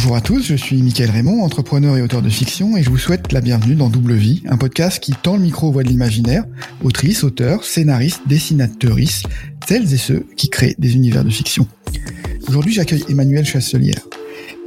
[0.00, 2.98] Bonjour à tous, je suis Mickaël Raymond, entrepreneur et auteur de fiction, et je vous
[2.98, 5.88] souhaite la bienvenue dans Double Vie, un podcast qui tend le micro aux voix de
[5.88, 6.44] l'imaginaire,
[6.84, 9.26] autrices, auteurs, scénaristes, dessinateuristes,
[9.66, 11.66] celles et ceux qui créent des univers de fiction.
[12.46, 14.06] Aujourd'hui, j'accueille Emmanuel Chasselière.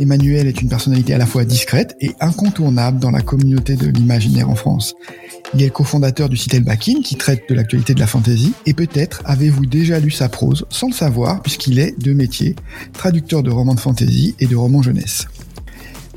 [0.02, 4.50] Emmanuel est une personnalité à la fois discrète et incontournable dans la communauté de l'imaginaire
[4.50, 4.96] en France.
[5.54, 8.74] Il est le cofondateur du site Elbakin qui traite de l'actualité de la fantasy et
[8.74, 12.56] peut-être avez-vous déjà lu sa prose sans le savoir puisqu'il est de métier
[12.94, 15.28] traducteur de romans de fantasy et de romans jeunesse.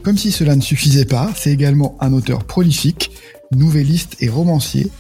[0.04, 3.10] Comme si cela ne suffisait pas, c'est également un auteur prolifique,
[3.50, 4.90] nouvelliste et romancier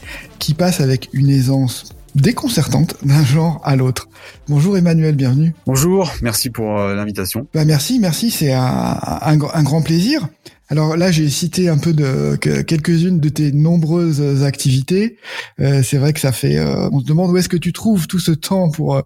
[0.40, 4.08] qui passe avec une aisance déconcertante d'un genre à l'autre.
[4.48, 5.54] Bonjour Emmanuel, bienvenue.
[5.66, 7.46] Bonjour, merci pour euh, l'invitation.
[7.54, 10.26] Bah merci, merci, c'est un, un, un, grand plaisir.
[10.68, 15.18] Alors là, j'ai cité un peu de quelques-unes de tes nombreuses activités.
[15.60, 16.56] Euh, c'est vrai que ça fait.
[16.56, 19.02] Euh, on se demande où est-ce que tu trouves tout ce temps pour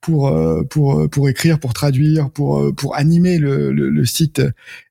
[0.00, 4.42] pour euh, pour pour écrire, pour traduire, pour pour animer le, le, le site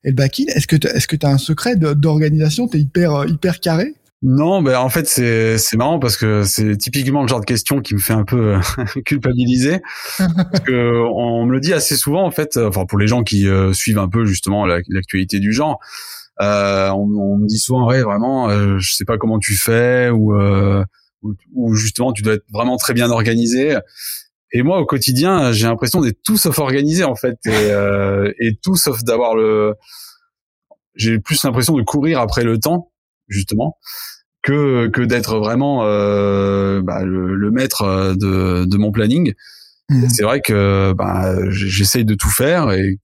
[0.04, 0.44] Elbakin.
[0.48, 2.68] Est-ce que est-ce que tu as un secret d'organisation?
[2.68, 3.94] T'es hyper hyper carré?
[4.24, 7.80] Non, ben en fait c'est c'est marrant parce que c'est typiquement le genre de question
[7.80, 8.56] qui me fait un peu
[9.04, 9.80] culpabiliser
[10.16, 12.56] parce que on me le dit assez souvent en fait.
[12.56, 15.80] Enfin pour les gens qui euh, suivent un peu justement l'actualité du genre,
[16.42, 20.10] euh, on, on, me dit souvent ouais vraiment euh, je sais pas comment tu fais
[20.10, 20.84] ou, euh,
[21.22, 23.76] ou, ou justement tu dois être vraiment très bien organisé.
[24.52, 28.56] Et moi au quotidien j'ai l'impression d'être tout sauf organisé en fait et, euh, et
[28.62, 29.74] tout sauf d'avoir le
[30.94, 32.90] j'ai plus l'impression de courir après le temps
[33.28, 33.78] justement
[34.42, 39.32] que que d'être vraiment euh, bah, le, le, maître de, de mon planning.
[39.88, 40.08] Mmh.
[40.08, 42.98] C'est vrai que bah, j'essaye de tout faire et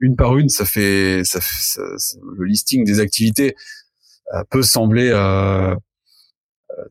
[0.00, 1.82] une par une, ça fait, ça, ça,
[2.36, 3.54] le listing des activités
[4.34, 6.84] euh, peut sembler, euh, euh,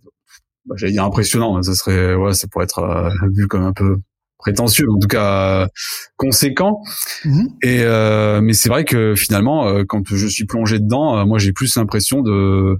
[0.65, 3.73] bah, j'allais dire impressionnant, mais ça serait, ouais, ça pourrait être euh, vu comme un
[3.73, 3.97] peu
[4.37, 5.69] prétentieux, en tout cas
[6.17, 6.81] conséquent.
[7.23, 7.47] Mmh.
[7.63, 7.83] Et
[8.41, 12.77] mais c'est vrai que finalement, quand je suis plongé dedans, moi j'ai plus l'impression de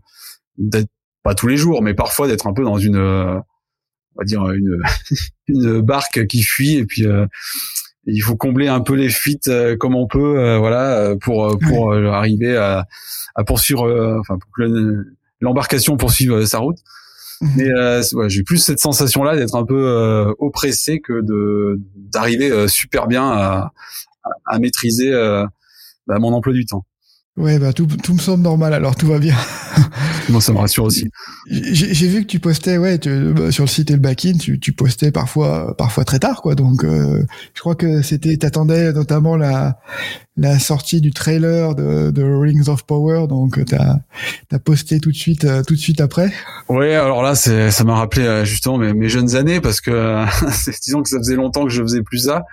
[0.57, 0.89] d'être
[1.25, 3.39] pas tous les jours, mais parfois d'être un peu dans une, euh,
[4.15, 4.77] on va dire une,
[5.47, 7.25] une barque qui fuit et puis euh,
[8.07, 12.55] il faut combler un peu les fuites euh, comme on peut, voilà, pour pour arriver
[12.55, 12.85] à,
[13.35, 15.05] à poursuivre, enfin pour que
[15.41, 16.77] l'embarcation poursuive sa route.
[17.41, 17.49] Mhm.
[17.57, 17.73] Mais
[18.13, 23.73] ouais, j'ai plus cette sensation-là d'être un peu oppressé que de d'arriver super bien à,
[24.45, 25.11] à, maîtriser
[26.07, 26.85] bah, mon emploi du temps.
[27.37, 29.35] Ouais, bah tout, tout me semble normal, alors tout va bien.
[30.29, 31.09] Moi, ça me rassure aussi.
[31.49, 34.71] J'ai vu que tu postais, ouais, bah, sur le site et le back-in, tu, tu,
[34.71, 36.55] postais parfois, parfois très tard, quoi.
[36.55, 39.79] Donc, euh, je crois que c'était, t'attendais notamment la,
[40.37, 43.97] la sortie du trailer de, de Rings of Power, donc t'as,
[44.51, 46.31] as posté tout de suite, euh, tout de suite après.
[46.69, 50.23] Ouais, alors là, ça m'a rappelé euh, justement mes, mes, jeunes années parce que
[50.85, 52.45] disons que ça faisait longtemps que je faisais plus ça.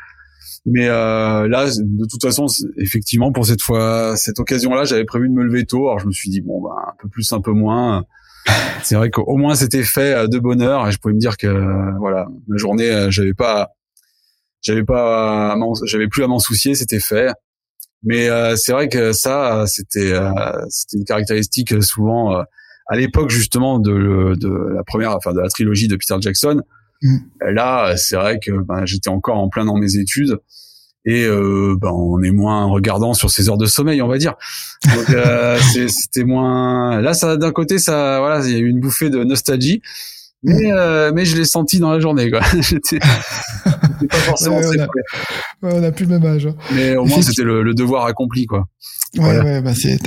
[0.65, 2.47] Mais euh, là, de toute façon,
[2.77, 5.89] effectivement, pour cette fois, cette occasion-là, j'avais prévu de me lever tôt.
[5.89, 8.05] Alors je me suis dit bon, bah, un peu plus, un peu moins.
[8.83, 11.37] C'est vrai qu'au moins c'était fait euh, de bonne heure et je pouvais me dire
[11.37, 13.71] que voilà, ma journée, euh, j'avais pas,
[14.61, 17.33] j'avais pas, j'avais plus à m'en soucier, c'était fait.
[18.05, 20.33] Mais euh, c'est vrai que ça, c'était, euh,
[20.69, 22.43] c'était une caractéristique souvent
[22.89, 26.63] à l'époque justement de, de la première, enfin de la trilogie de Peter Jackson
[27.41, 30.39] Là, c'est vrai que ben, j'étais encore en plein dans mes études
[31.05, 34.35] et euh, ben, on est moins regardant sur ses heures de sommeil, on va dire.
[34.95, 35.59] Donc euh,
[35.89, 37.01] c'était moins.
[37.01, 39.83] Là, ça d'un côté, ça, voilà, il y a eu une bouffée de nostalgie.
[40.43, 42.41] Mais, euh, mais je l'ai senti dans la journée, quoi.
[42.61, 44.87] J'étais pas forcément ouais, très
[45.63, 46.47] on, a, on a plus le même âge.
[46.47, 46.55] Hein.
[46.73, 48.67] Mais au moins, c'était le, le, devoir accompli, quoi.
[49.19, 49.99] Ouais, ouais, bah c'est,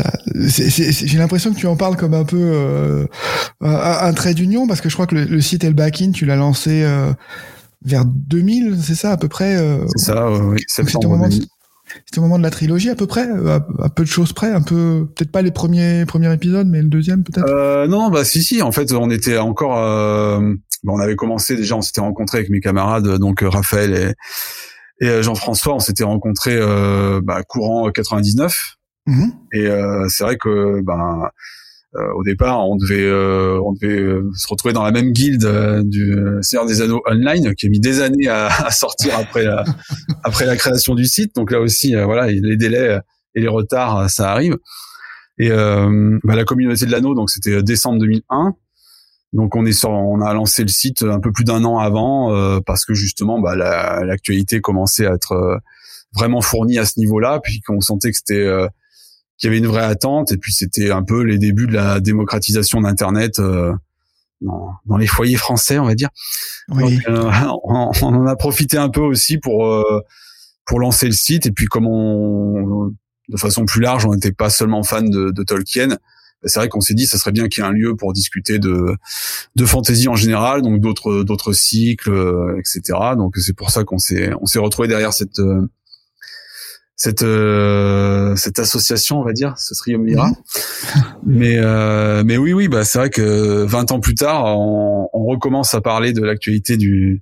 [0.50, 3.06] j'ai l'impression que tu en parles comme un peu euh,
[3.62, 6.36] un, un, trait d'union parce que je crois que le, le site Elbakin, tu l'as
[6.36, 7.14] lancé euh,
[7.84, 9.58] vers 2000, c'est ça à peu près.
[9.58, 10.60] Euh, c'est ça, oui.
[12.06, 14.52] C'était au, moment de, la trilogie à peu près, à, à, peu de choses près,
[14.52, 17.48] un peu, peut-être pas les premiers premiers épisodes, mais le deuxième peut-être?
[17.48, 20.40] Euh, non, bah si si, en fait, on était encore, euh,
[20.84, 24.16] bah, on avait commencé déjà, on s'était rencontrés avec mes camarades, donc Raphaël
[25.02, 26.60] et, et Jean-François, on s'était rencontrés
[27.22, 28.78] bah, courant 99.
[29.08, 29.30] Mmh.
[29.54, 31.28] Et euh, c'est vrai que ben euh,
[32.16, 35.46] au départ, on devait euh, on devait euh, se retrouver dans la même guilde
[35.84, 39.64] du Seigneur des Anneaux online, qui a mis des années à, à sortir après la,
[40.24, 41.36] après la création du site.
[41.36, 43.00] Donc là aussi, voilà, les délais
[43.36, 44.58] et les retards, ça arrive.
[45.38, 48.54] Et bah, la communauté de l'anneau, donc c'était décembre 2001.
[49.34, 52.34] Donc on est sur, on a lancé le site un peu plus d'un an avant
[52.34, 55.60] euh, parce que justement bah, l'actualité commençait à être
[56.14, 58.50] vraiment fournie à ce niveau-là, puis qu'on sentait que c'était
[59.38, 62.00] qu'il y avait une vraie attente et puis c'était un peu les débuts de la
[62.00, 63.74] démocratisation d'internet euh,
[64.42, 66.10] dans, dans, les foyers français on va dire
[66.70, 66.98] oui.
[66.98, 67.32] Donc, euh,
[67.64, 70.02] on, on, en a profité un peu aussi pour euh,
[70.66, 72.92] pour lancer le site et puis comme on
[73.30, 75.88] de façon plus large, on n'était pas seulement fan de, de Tolkien.
[75.88, 75.98] Bah,
[76.46, 78.60] c'est vrai qu'on s'est dit, ça serait bien qu'il y ait un lieu pour discuter
[78.60, 78.96] de
[79.56, 83.00] de fantasy en général, donc d'autres d'autres cycles, euh, etc.
[83.18, 85.68] Donc c'est pour ça qu'on s'est on s'est retrouvé derrière cette euh,
[86.96, 90.28] cette euh, cette association, on va dire, ce triumvirat.
[90.28, 91.04] Mhm.
[91.26, 95.26] mais euh, mais oui oui, bah c'est vrai que 20 ans plus tard, on, on
[95.26, 97.22] recommence à parler de l'actualité du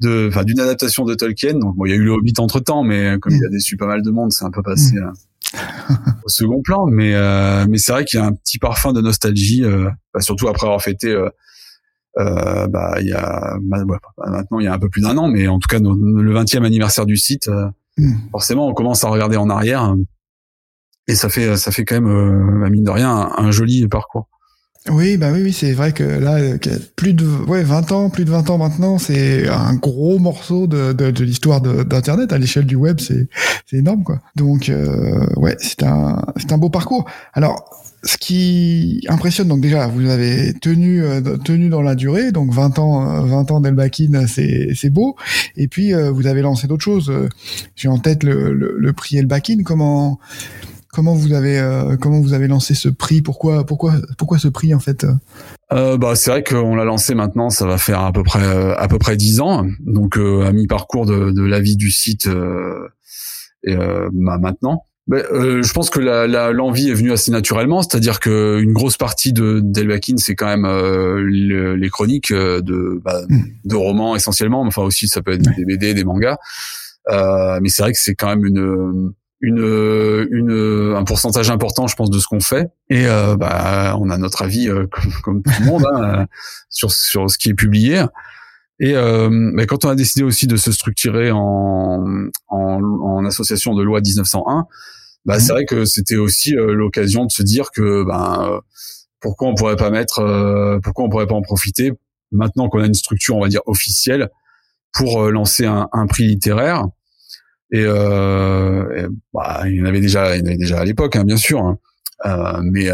[0.00, 1.54] de enfin d'une adaptation de Tolkien.
[1.54, 3.76] Donc bon, il y a eu le Hobbit entre temps, mais comme il a déçu
[3.76, 5.12] pas mal de monde, c'est un peu passé mhm.
[5.54, 5.94] euh,
[6.24, 6.86] au second plan.
[6.86, 10.20] Mais euh, mais c'est vrai qu'il y a un petit parfum de nostalgie, euh, bah,
[10.20, 11.16] surtout après avoir fêté.
[12.18, 13.78] Euh, bah il y a bah,
[14.18, 16.62] maintenant il y a un peu plus d'un an mais en tout cas le 20e
[16.62, 17.48] anniversaire du site
[17.98, 18.14] Hmm.
[18.30, 19.96] Forcément, on commence à regarder en arrière euh,
[21.08, 24.28] et ça fait ça fait quand même, euh, mine de rien, un, joli parcours.
[24.90, 26.58] Oui, bah oui, oui, c'est vrai que là, euh,
[26.96, 30.92] plus de ouais, 20 ans, plus de 20 ans maintenant, c'est un gros morceau de,
[30.92, 33.28] de, de l'histoire d'Internet à l'échelle du web, c'est
[33.72, 34.20] énorme, quoi.
[34.34, 37.08] Donc, euh, ouais, c'est un, c'est un beau parcours.
[37.32, 37.64] Alors,
[38.04, 42.78] ce qui impressionne, donc déjà, vous avez tenu euh, tenu dans la durée, donc 20
[42.80, 45.16] ans 20 euh, ans d'Elbakin, c'est beau.
[45.56, 47.12] Et puis euh, vous avez lancé d'autres choses.
[47.76, 49.62] J'ai en tête le, le, prix Elbakin.
[49.64, 50.18] Comment
[50.92, 51.62] comment vous avez
[52.00, 53.22] comment vous avez lancé ce prix?
[53.22, 55.06] Pourquoi pourquoi pourquoi ce prix en fait?
[55.72, 58.44] Euh, bah, c'est vrai qu'on l'a lancé maintenant, ça va faire à peu près
[58.76, 62.28] à peu près dix ans, donc à mi-parcours de, de la vie du site
[63.64, 64.86] et, bah, maintenant.
[65.08, 69.32] Ben, euh, je pense que l'envie est venue assez naturellement, c'est-à-dire que une grosse partie
[69.32, 73.42] de d'Elbakin, c'est quand même euh, les chroniques euh, de, bah, hmm.
[73.64, 76.36] de romans essentiellement, enfin aussi ça peut être des BD, des mangas,
[77.10, 79.12] euh, mais c'est vrai que c'est quand même une
[79.44, 82.68] une, une, un pourcentage important, je pense, de ce qu'on fait.
[82.88, 86.26] Et euh, bah, on a notre avis, comme, comme, tout le monde, hein,
[86.70, 88.04] sur, sur ce qui est publié.
[88.82, 92.04] Et euh, mais quand on a décidé aussi de se structurer en,
[92.48, 94.66] en, en association de loi 1901,
[95.24, 95.56] bah, c'est mhm.
[95.56, 98.60] vrai que c'était aussi euh, l'occasion de se dire que ben euh,
[99.20, 101.92] pourquoi on pourrait pas mettre euh, pourquoi on pourrait pas en profiter
[102.32, 104.30] maintenant qu'on a une structure on va dire officielle
[104.92, 106.86] pour lancer un, un, prix littéraire
[107.70, 111.14] et, euh, bah, il y en avait déjà il y en avait déjà à l'époque
[111.14, 111.78] hein, bien sûr hein.
[112.26, 112.88] euh, mais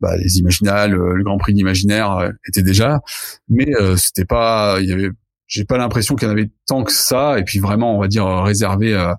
[0.00, 3.00] bah, les Imaginales le Grand Prix d'imaginaire était déjà
[3.48, 3.66] mais
[3.96, 5.10] c'était pas il y avait
[5.46, 8.08] j'ai pas l'impression qu'il y en avait tant que ça et puis vraiment on va
[8.08, 9.18] dire réservé à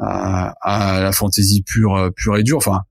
[0.00, 2.56] à, la fantaisie pure, euh, pure et dure.
[2.56, 2.82] Enfin,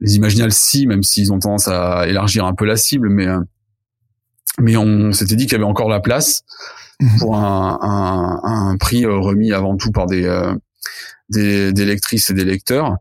[0.00, 3.40] les imaginales si, même s'ils ont tendance à élargir un peu la cible, mais euh,
[4.60, 6.42] mais on s'était dit qu'il y avait encore la place
[7.00, 7.18] mhm.
[7.18, 10.52] pour un, un, un, prix euh, remis avant tout par des,
[11.28, 12.96] des, des lectrices et des lecteurs.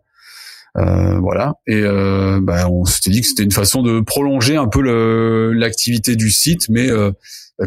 [0.78, 1.54] Euh, voilà.
[1.66, 4.82] Et euh, bah, on s'était dit que c'était une façon de prolonger un peu
[5.52, 7.12] l'activité du site, mais euh,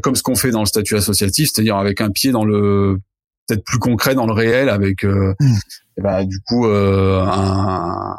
[0.03, 2.99] comme ce qu'on fait dans le statut associatif, c'est-à-dire avec un pied dans le
[3.51, 5.57] peut-être plus concret dans le réel avec euh, hmm.
[6.03, 8.17] bah, du coup euh, un,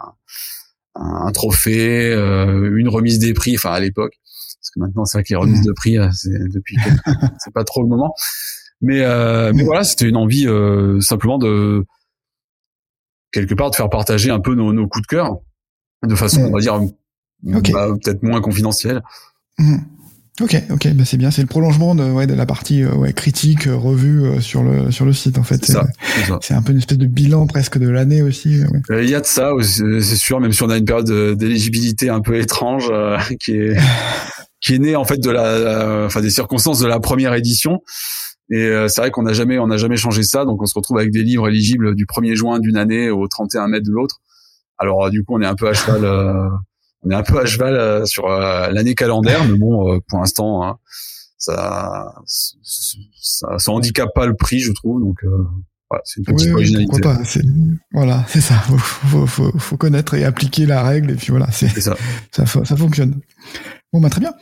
[0.96, 5.24] un, trophée, euh, une remise des prix, enfin à l'époque, parce que maintenant c'est vrai
[5.24, 5.68] que les remises hmm.
[5.68, 6.78] de prix, c'est depuis
[7.40, 8.14] c'est pas trop le moment.
[8.82, 9.66] Mais mais hmm.
[9.66, 10.48] voilà, c'était une envie
[11.00, 11.86] simplement de
[13.32, 15.40] quelque part de faire partager un peu nos, nos coups de cœur
[16.08, 16.80] de façon, on va dire,
[17.44, 19.02] bah, peut-être moins confidentielle.
[20.40, 21.30] Ok, ok, bah c'est bien.
[21.30, 24.64] C'est le prolongement de, ouais, de la partie euh, ouais, critique euh, revue euh, sur
[24.64, 25.64] le sur le site en fait.
[26.42, 28.62] C'est un peu une espèce de bilan presque de l'année aussi.
[28.90, 30.40] Il y a de ça, c'est sûr.
[30.40, 32.92] Même si on a une période d'éligibilité un peu étrange
[33.40, 33.78] qui est
[34.62, 37.82] qui est née en fait de la, enfin des circonstances de la première édition.
[38.52, 40.44] Et c'est vrai qu'on n'a jamais on n'a jamais changé ça.
[40.44, 43.68] Donc on se retrouve avec des livres éligibles du 1er juin d'une année au 31
[43.68, 44.20] mai de l'autre.
[44.78, 46.04] Alors du coup on est un peu à cheval
[47.04, 50.20] on est un peu à cheval euh, sur euh, l'année calendaire, mais bon, euh, pour
[50.20, 50.78] l'instant, hein,
[51.38, 55.02] ça, ça, ça handicape pas le prix, je trouve.
[55.02, 55.18] Donc,
[55.90, 57.02] voilà, c'est une petite oui, originalité.
[57.02, 57.18] pas,
[57.92, 58.56] voilà, c'est ça.
[58.56, 61.98] Faut, faut, faut, faut, connaître et appliquer la règle, et puis voilà, c'est ça.
[62.32, 62.46] ça.
[62.46, 63.20] Ça fonctionne.
[63.94, 64.34] Bon, bah très bien.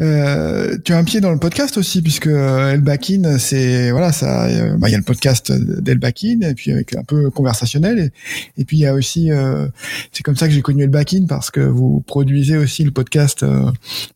[0.00, 4.46] Euh, tu as un pied dans le podcast aussi, puisque euh, Elbakin, c'est voilà, ça.
[4.46, 8.10] Euh, bah, il y a le podcast d'Elbakin, et puis avec un peu conversationnel,
[8.56, 9.68] et, puis il y a aussi, euh,
[10.12, 13.44] c'est comme ça que j'ai connu Elbakin parce que vous produisez aussi le podcast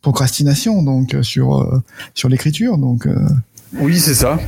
[0.01, 1.81] Procrastination, donc sur
[2.15, 3.07] sur l'écriture, donc.
[3.79, 4.39] oui, c'est ça.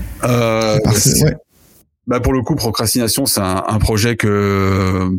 [2.05, 5.09] Bah pour le coup, Procrastination, c'est un, un, projet que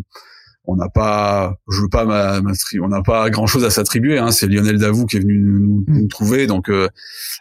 [0.67, 2.41] on n'a pas, je veux pas
[2.81, 4.19] on n'a pas grand chose à s'attribuer.
[4.19, 4.31] Hein.
[4.31, 6.09] C'est Lionel Davout qui est venu nous, nous mm.
[6.09, 6.89] trouver, donc euh,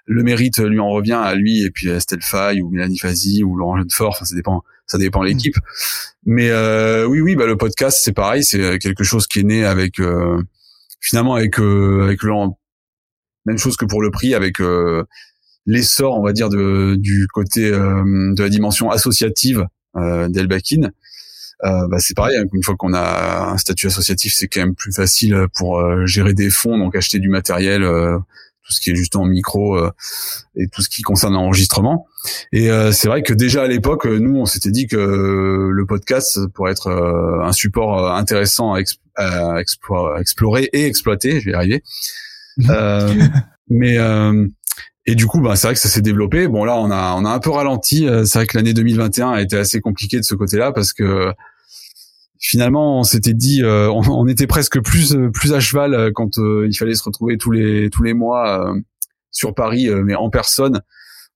[0.05, 3.43] le mérite lui en revient à lui et puis à Estelle Faye ou Mélanie Fazi
[3.43, 4.09] ou Laurent Jeunefort.
[4.09, 5.29] Enfin, ça dépend, ça dépend de mm.
[5.29, 5.55] l'équipe.
[6.25, 9.63] Mais euh, oui, oui, bah le podcast c'est pareil, c'est quelque chose qui est né
[9.63, 10.41] avec euh,
[10.99, 12.33] finalement avec avec le
[13.45, 14.57] même chose que pour le prix avec
[15.65, 19.65] l'essor, on va dire, de, du côté de la dimension associative
[19.95, 20.89] euh, d'Elbakin
[21.65, 24.75] Euh, bah, c'est pareil, hein, une fois qu'on a un statut associatif, c'est quand même
[24.75, 28.17] plus facile pour euh, gérer des fonds, donc acheter du matériel, euh,
[28.65, 29.77] tout ce qui est justement micro
[30.55, 32.07] et tout ce qui concerne l'enregistrement.
[32.53, 34.95] Et c'est vrai que déjà à l'époque, nous, on s'était dit que
[35.69, 38.73] le podcast pourrait être un support intéressant
[39.17, 41.41] à, explorer et exploiter.
[41.41, 41.83] Je vais y arriver.
[42.55, 43.33] Mhm.
[43.69, 43.97] mais
[45.05, 46.47] et du coup, bah, c'est vrai que ça s'est développé.
[46.47, 48.07] Bon, là, on a, on a un peu ralenti.
[48.23, 51.33] C'est vrai que l'année 2021 a été assez compliquée de ce côté-là parce que
[52.43, 56.67] finalement, on s'était dit, euh, on, était presque plus plus à cheval euh, quand euh,
[56.69, 58.73] il fallait se retrouver tous les tous les mois
[59.31, 60.81] sur Paris, mais en personne.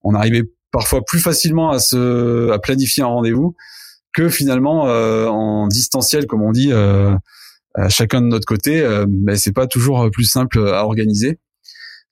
[0.03, 3.55] On arrivait parfois plus facilement à se à planifier un rendez-vous
[4.13, 8.85] que finalement en distanciel, comme on dit, à chacun de notre côté.
[9.09, 11.39] mais c'est pas toujours plus simple à organiser.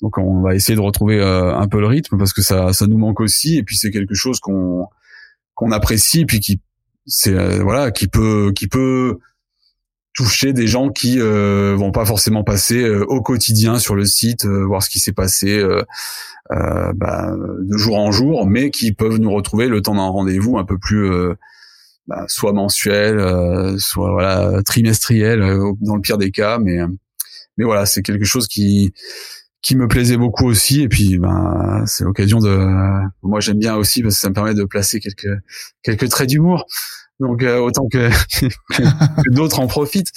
[0.01, 2.97] Donc on va essayer de retrouver un peu le rythme parce que ça ça nous
[2.97, 4.87] manque aussi et puis c'est quelque chose qu'on
[5.53, 6.59] qu'on apprécie et puis qui
[7.05, 9.19] c'est euh, voilà qui peut qui peut
[10.15, 14.45] toucher des gens qui euh, vont pas forcément passer euh, au quotidien sur le site
[14.45, 15.63] euh, voir ce qui s'est passé
[16.49, 20.63] bah, de jour en jour mais qui peuvent nous retrouver le temps d'un rendez-vous un
[20.63, 21.09] peu plus
[22.07, 23.19] bah, soit mensuel
[23.79, 25.39] soit voilà trimestriel
[25.81, 26.77] dans le pire des cas mais
[27.57, 28.93] mais voilà c'est quelque chose qui
[29.65, 32.55] qui me plaisait beaucoup aussi et puis ben c'est l'occasion de
[33.23, 35.39] moi j'aime bien aussi parce que ça me permet de placer quelques
[35.81, 36.65] quelques traits d'humour.
[37.19, 40.11] Donc euh, autant que, que, d'autres en profitent.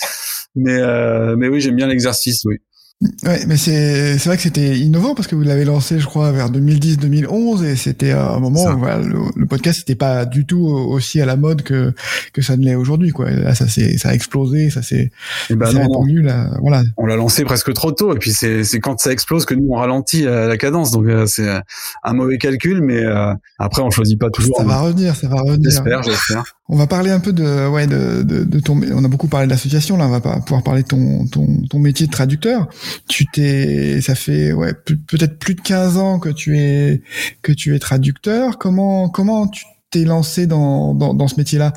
[0.55, 2.57] Mais euh, mais oui j'aime bien l'exercice oui
[3.01, 6.33] Ouais, mais c'est c'est vrai que c'était innovant parce que vous l'avez lancé, je crois,
[6.33, 11.21] vers 2010-2011 et c'était un moment où voilà, le, podcast n'était pas du tout aussi
[11.21, 11.95] à la mode que
[12.33, 13.31] que ça ne l'est aujourd'hui, quoi.
[13.31, 15.13] Là, ça ça a explosé, ça s'est
[15.49, 16.83] ben répandu là, voilà.
[16.97, 19.69] On l'a lancé presque trop tôt et puis c'est c'est quand ça explose que nous
[19.71, 21.49] on ralentit la cadence, donc euh, c'est
[22.03, 24.57] un mauvais calcul, mais euh, après on choisit pas toujours.
[24.57, 25.71] Ça va revenir, ça va revenir.
[25.71, 26.58] J'espère, j'espère.
[26.69, 28.81] On va parler un peu de ouais de de, de ton.
[28.93, 31.63] On a beaucoup parlé de l'association, là on va pas pouvoir parler de ton ton
[31.69, 32.69] ton métier de traducteur
[33.09, 37.03] tu t'es, ça fait ouais peut-être plus de 15 ans que tu es
[37.43, 38.59] que tu es traducteur.
[38.59, 41.73] Comment comment tu t'es lancé dans, dans, dans ce métier-là?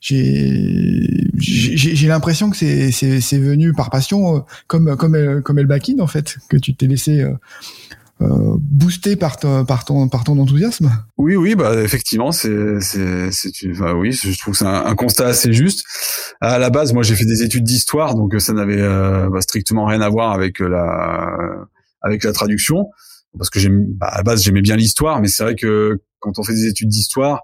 [0.00, 5.98] J'ai j'ai l'impression que c'est c'est venu par passion, euh, comme comme comme El Bakin
[6.00, 7.34] en fait, que tu t'es laissé euh,
[8.20, 10.90] boosté par ton, par ton par ton enthousiasme?
[11.18, 15.26] Oui, oui, bah effectivement, c'est c'est c'est enfin, oui, je trouve que c'est un, constat
[15.26, 15.84] assez juste.
[16.40, 19.84] À la base, moi, j'ai fait des études d'histoire, donc ça n'avait euh, bah, strictement
[19.84, 21.28] rien à voir avec la
[22.02, 22.86] avec la traduction,
[23.36, 26.38] parce que j'aime bah, à la base j'aimais bien l'histoire, mais c'est vrai que quand
[26.38, 27.42] on fait des études d'histoire,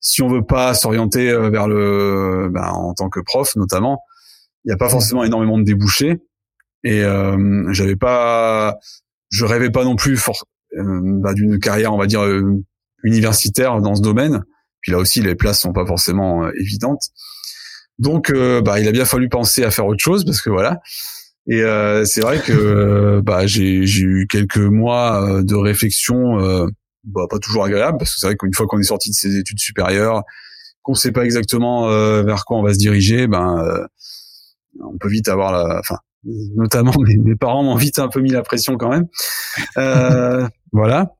[0.00, 4.02] si on veut pas s'orienter euh, vers le bah, en tant que prof notamment,
[4.64, 6.20] il n'y a pas forcément énormément de débouchés
[6.84, 8.78] et euh, j'avais pas
[9.30, 10.18] je rêvais pas non plus
[10.74, 10.82] euh,
[11.20, 12.62] bah, d'une carrière, on va dire euh,
[13.02, 14.42] universitaire dans ce domaine.
[14.80, 17.10] Puis là aussi, les places sont pas forcément euh, évidentes.
[17.98, 20.80] Donc, bah, il a bien fallu penser à faire autre chose parce que voilà.
[21.48, 21.62] Et
[22.04, 26.68] c'est vrai que bah, j'ai eu quelques mois de réflexion,
[27.04, 29.38] bah, pas toujours agréable parce que c'est vrai qu'une fois qu'on est sorti de ses
[29.38, 30.24] études supérieures,
[30.82, 31.88] qu'on sait pas exactement
[32.22, 33.86] vers quoi on va se diriger, ben
[34.84, 35.96] on peut vite avoir la, enfin
[36.56, 36.92] notamment
[37.24, 39.06] mes, parents m'ont vite un peu mis la pression quand même.
[39.76, 41.14] Euh, voilà.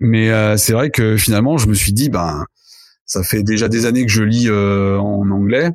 [0.00, 2.44] Mais euh, c'est vrai que finalement, je me suis dit, ben,
[3.04, 5.70] ça fait déjà des années que je lis euh, en anglais.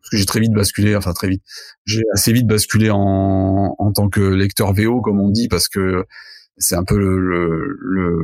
[0.00, 1.42] Parce que j'ai très vite basculé, enfin très vite,
[1.86, 6.04] j'ai assez vite basculé en, en tant que lecteur VO, comme on dit, parce que
[6.58, 8.18] c'est un peu le, le, le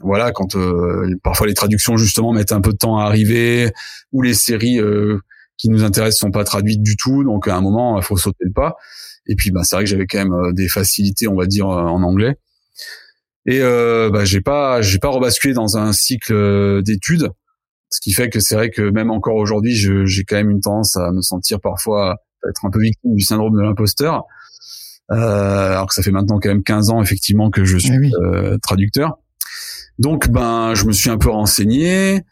[0.00, 3.70] voilà quand euh, parfois les traductions justement mettent un peu de temps à arriver
[4.12, 5.18] ou les séries euh,
[5.58, 8.44] qui nous intéressent sont pas traduites du tout, donc à un moment il faut sauter
[8.44, 8.76] le pas.
[9.26, 11.68] Et puis bah c'est vrai que j'avais quand même euh, des facilités, on va dire
[11.68, 12.36] euh, en anglais.
[13.46, 17.30] Et euh, bah, j'ai pas j'ai pas rebasculé dans un cycle euh, d'études,
[17.90, 20.96] ce qui fait que c'est vrai que même encore aujourd'hui, j'ai quand même une tendance
[20.96, 22.16] à me sentir parfois
[22.48, 24.24] être un peu victime du syndrome de l'imposteur.
[25.10, 28.58] Euh, alors que ça fait maintenant quand même 15 ans effectivement que je suis eh
[28.60, 29.18] traducteur.
[29.98, 32.22] Donc ben je me suis un peu renseigné,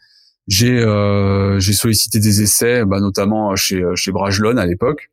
[0.47, 5.11] j'ai euh, j'ai sollicité des essais, bah, notamment chez chez Brajlon à l'époque.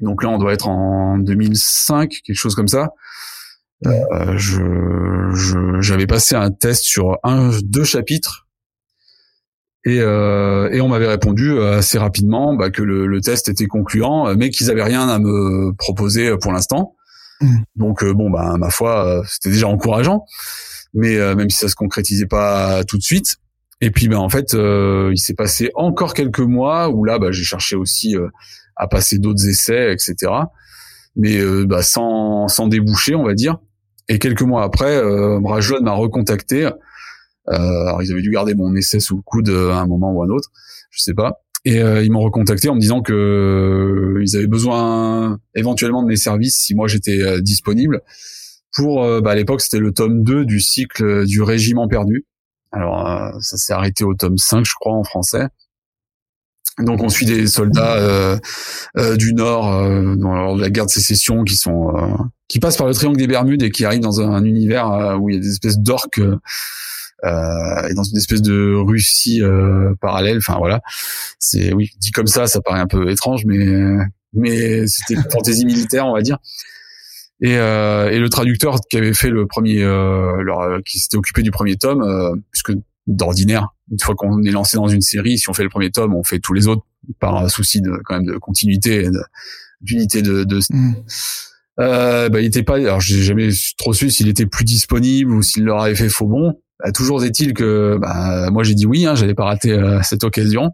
[0.00, 2.90] Donc là, on doit être en 2005, quelque chose comme ça.
[3.86, 8.46] Euh, je j'avais passé un test sur un deux chapitres
[9.84, 14.34] et euh, et on m'avait répondu assez rapidement bah, que le, le, test était concluant,
[14.34, 16.94] mais qu'ils avaient rien à me proposer pour l'instant.
[17.40, 17.56] Mmh.
[17.74, 20.24] Donc bon bah ma foi, c'était déjà encourageant,
[20.94, 23.36] mais même si ça se concrétisait pas tout de suite.
[23.80, 27.30] Et puis ben en fait, euh, il s'est passé encore quelques mois où là, bah,
[27.30, 28.28] j'ai cherché aussi euh,
[28.74, 30.32] à passer d'autres essais, etc.
[31.14, 33.58] Mais euh, bah, sans sans déboucher, on va dire.
[34.08, 36.68] Et quelques mois après, euh, m'a recontacté
[37.48, 40.28] alors ils avaient dû garder mon essai sous le coude à un moment ou un
[40.28, 40.50] autre,
[40.90, 41.42] je sais pas.
[41.64, 46.56] Et ils m'ont recontacté en me disant que ils avaient besoin éventuellement de mes services
[46.56, 48.02] si moi j'étais disponible
[48.74, 52.26] pour bah, à l'époque c'était le tome 2 du cycle du régiment perdu.
[52.72, 55.48] Alors ça s'est arrêté au tome 5 je crois en français.
[56.78, 58.38] Donc on suit des soldats euh,
[58.98, 61.94] euh, du Nord euh, dans la guerre de sécession qui sont
[62.48, 65.36] qui passent par le triangle des Bermudes et qui arrivent dans un, univers où il
[65.36, 66.20] y a des espèces d'orques
[67.24, 69.42] et dans une espèce de Russie
[70.00, 70.38] parallèle.
[70.38, 70.82] Enfin voilà,
[71.38, 73.96] c'est oui dit comme ça, ça paraît un peu étrange, mais
[74.34, 76.38] mais c'était une fantaisie militaire, on va dire.
[77.42, 81.76] Et, et le traducteur qui avait fait le premier, leur, qui s'était occupé du premier
[81.76, 82.72] tome, puisque
[83.06, 83.68] d'ordinaire.
[83.90, 86.24] Une fois qu'on est lancé dans une série, si on fait le premier tome, on
[86.24, 86.82] fait tous les autres
[87.20, 89.08] par souci de quand même de continuité,
[89.80, 90.94] d'unité de, de, mm.
[91.80, 92.76] euh, bah, il était pas.
[92.76, 96.26] Alors j'ai jamais trop su s'il était plus disponible ou s'il leur avait fait faux
[96.26, 96.60] bon.
[96.82, 100.24] Bah, toujours est-il que bah, moi j'ai dit oui, hein, j'allais pas rater euh, cette
[100.24, 100.72] occasion.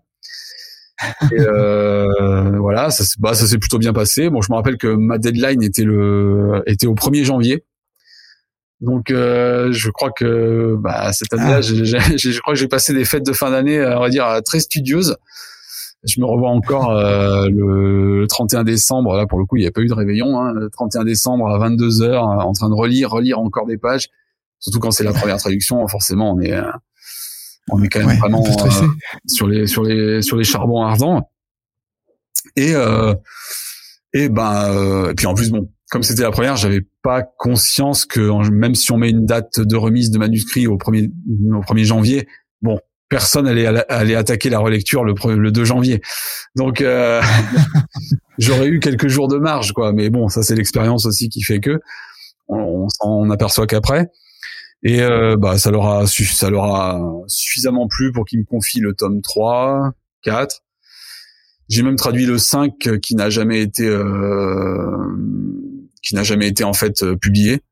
[1.32, 4.30] Et euh, voilà, ça, bah, ça s'est plutôt bien passé.
[4.30, 7.64] Bon, je me rappelle que ma deadline était le était au 1er janvier.
[8.80, 11.61] Donc, euh, je crois que bah, cette année-là, ah.
[11.61, 15.16] je crois que j'ai passé des fêtes de fin d'année, on va dire, très studieuses.
[16.04, 19.16] Je me revois encore euh, le 31 décembre.
[19.16, 20.40] Là, pour le coup, il n'y a pas eu de réveillon.
[20.40, 24.09] Hein, le 31 décembre à 22 h en train de relire, relire encore des pages.
[24.59, 26.71] Surtout quand c'est la première traduction, forcément, on est, euh,
[27.71, 28.45] on est quand même vraiment
[29.26, 31.31] sur les sur les sur les charbons ardents.
[32.57, 32.73] Et
[34.14, 38.50] et ben, et puis en plus, bon, comme c'était la première, j'avais pas conscience que
[38.50, 41.11] même si on met une date de remise de manuscrit au 1er,
[41.54, 42.28] au 1er janvier,
[42.62, 42.78] bon,
[43.11, 46.00] personne allait, allait attaquer la relecture le, le 2 janvier.
[46.57, 47.21] Donc euh,
[48.38, 49.92] j'aurais eu quelques jours de marge, quoi.
[49.92, 51.78] Mais bon, ça c'est l'expérience aussi qui fait que
[52.49, 54.07] on, s'en aperçoit qu'après.
[54.85, 58.81] Et euh, bah ça leur a ça leur a suffisamment plu pour qu'ils me confient
[58.81, 59.93] le tome 3,
[60.23, 60.62] 4.
[61.68, 64.97] J'ai même traduit le 5 qui n'a jamais été euh,
[66.03, 67.62] qui n'a jamais été en fait euh, publié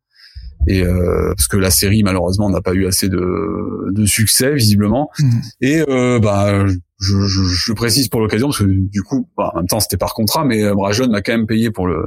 [0.66, 5.10] et euh, parce que la série malheureusement n'a pas eu assez de, de succès visiblement
[5.18, 5.40] mmh.
[5.62, 9.58] et euh, bah je, je, je précise pour l'occasion parce que du coup bah, en
[9.58, 12.06] même temps c'était par contrat mais euh, Brajon m'a quand même payé pour le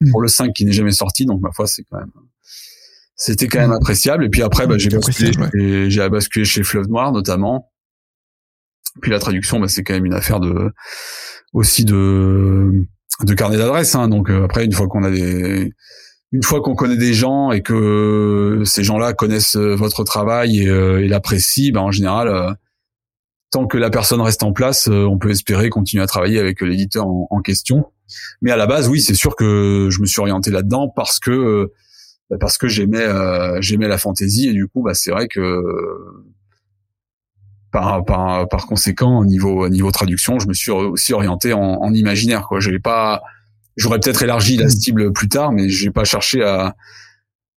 [0.00, 0.10] mmh.
[0.10, 2.10] pour le 5 qui n'est jamais sorti donc ma foi c'est quand même
[3.16, 7.12] c'était quand même appréciable et puis après bah, j'ai basculé j'ai basculé chez Fleuve Noir
[7.12, 7.72] notamment
[9.00, 10.70] puis la traduction bah, c'est quand même une affaire de
[11.52, 12.86] aussi de
[13.24, 13.94] de carnet d'adresse.
[13.94, 14.08] Hein.
[14.08, 15.72] Donc euh, après, une fois qu'on a des,
[16.32, 20.68] une fois qu'on connaît des gens et que ces gens-là connaissent euh, votre travail et,
[20.68, 22.56] euh, et l'apprécient, ben en général,
[23.50, 27.06] tant que la personne reste en place, on peut espérer continuer à travailler avec l'éditeur
[27.06, 27.86] en, question.
[28.42, 31.72] Mais à la base, oui, c'est sûr que je me suis orienté là-dedans parce que
[32.40, 33.06] parce que j'aimais
[33.60, 35.62] j'aimais la fantaisie et du coup, bah c'est vrai que
[37.72, 41.92] par, par, par conséquent, au niveau, niveau traduction, je me suis aussi orienté en, en
[41.92, 42.46] imaginaire.
[42.48, 43.22] Quoi, j'avais pas,
[43.76, 46.74] j'aurais peut-être élargi la cible plus tard, mais j'ai pas cherché à,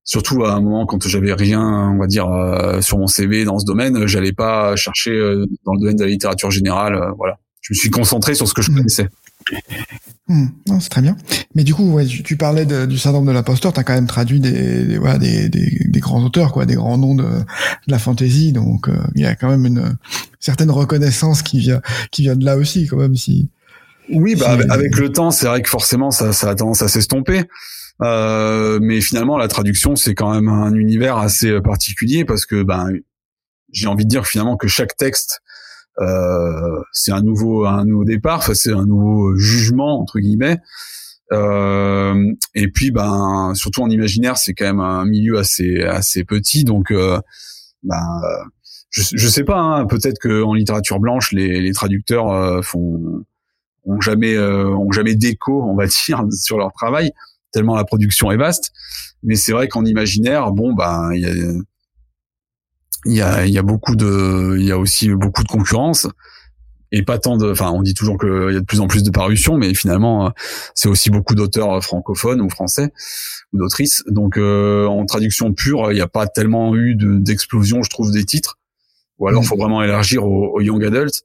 [0.09, 3.59] surtout à un moment quand j'avais rien, on va dire, euh, sur mon CV dans
[3.59, 6.95] ce domaine, j'allais pas chercher euh, dans le domaine de la littérature générale.
[6.95, 8.75] Euh, voilà, je me suis concentré sur ce que je mmh.
[8.75, 9.09] connaissais.
[10.29, 11.17] Non, c'est très bien.
[11.55, 13.73] Mais du coup, ouais, tu, parlais du syndrome de l'imposteur.
[13.73, 16.99] T'as quand même traduit des, des, voilà, des, des, des, grands auteurs, quoi, des grands
[16.99, 17.43] noms de, de
[17.87, 18.53] la fantasy.
[18.53, 19.97] Donc, euh, il y a quand même une
[20.39, 23.15] certaine reconnaissance qui vient, qui vient de là aussi, quand même.
[23.15, 23.49] Si.
[24.11, 27.43] Oui, bah avec le temps, c'est vrai que forcément, ça, ça a tendance à s'estomper.
[28.01, 32.89] Euh, mais finalement, la traduction, c'est quand même un univers assez particulier parce que, ben,
[33.71, 35.41] j'ai envie de dire finalement que chaque texte
[35.99, 40.59] euh, c'est un nouveau un nouveau départ, c'est un nouveau jugement entre guillemets.
[41.31, 46.63] Euh, et puis ben surtout en imaginaire, c'est quand même un milieu assez assez petit,
[46.63, 47.19] donc euh,
[47.83, 48.21] ben
[48.89, 53.23] je, je sais pas, hein, peut-être que en littérature blanche, les, les traducteurs euh, font
[53.85, 57.11] ont jamais euh, ont jamais d'écho, on va dire, sur leur travail
[57.51, 58.71] tellement la production est vaste.
[59.23, 61.33] Mais c'est vrai qu'en imaginaire, bon ben il y a
[63.05, 66.07] il y a, il y a beaucoup de, il y a aussi beaucoup de concurrence
[66.91, 69.03] et pas tant de, enfin, on dit toujours qu'il y a de plus en plus
[69.03, 70.31] de parutions, mais finalement,
[70.73, 72.91] c'est aussi beaucoup d'auteurs francophones ou français
[73.53, 74.03] ou d'autrices.
[74.07, 78.25] Donc, euh, en traduction pure, il n'y a pas tellement eu d'explosion, je trouve, des
[78.25, 78.57] titres.
[79.19, 81.21] Ou alors, il faut vraiment élargir aux, young adults.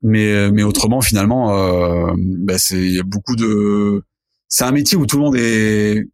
[0.00, 4.04] Mais, mais autrement, finalement, euh, bah, c'est, il y a beaucoup de,
[4.48, 6.08] c'est un métier où tout le monde est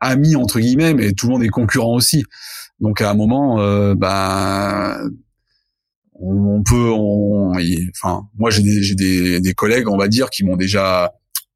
[0.00, 2.24] ami entre guillemets, mais tout le monde est concurrent aussi.
[2.80, 4.98] Donc à un moment, euh, bah,
[6.14, 7.52] on, peut, on,
[7.94, 11.12] enfin, moi j'ai des, des, des collègues, on va dire, qui m'ont déjà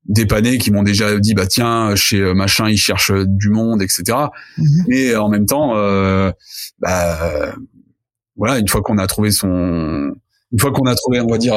[0.06, 4.18] dépanné, qui m'ont déjà dit bah tiens chez euh, machin ils cherchent du monde, etc.
[4.58, 4.84] Mhm.
[4.88, 6.30] Mais en même temps, euh,
[6.78, 7.54] bah
[8.36, 10.14] voilà, une fois qu'on a trouvé son,
[10.52, 11.54] une fois qu'on a trouvé, on va dire,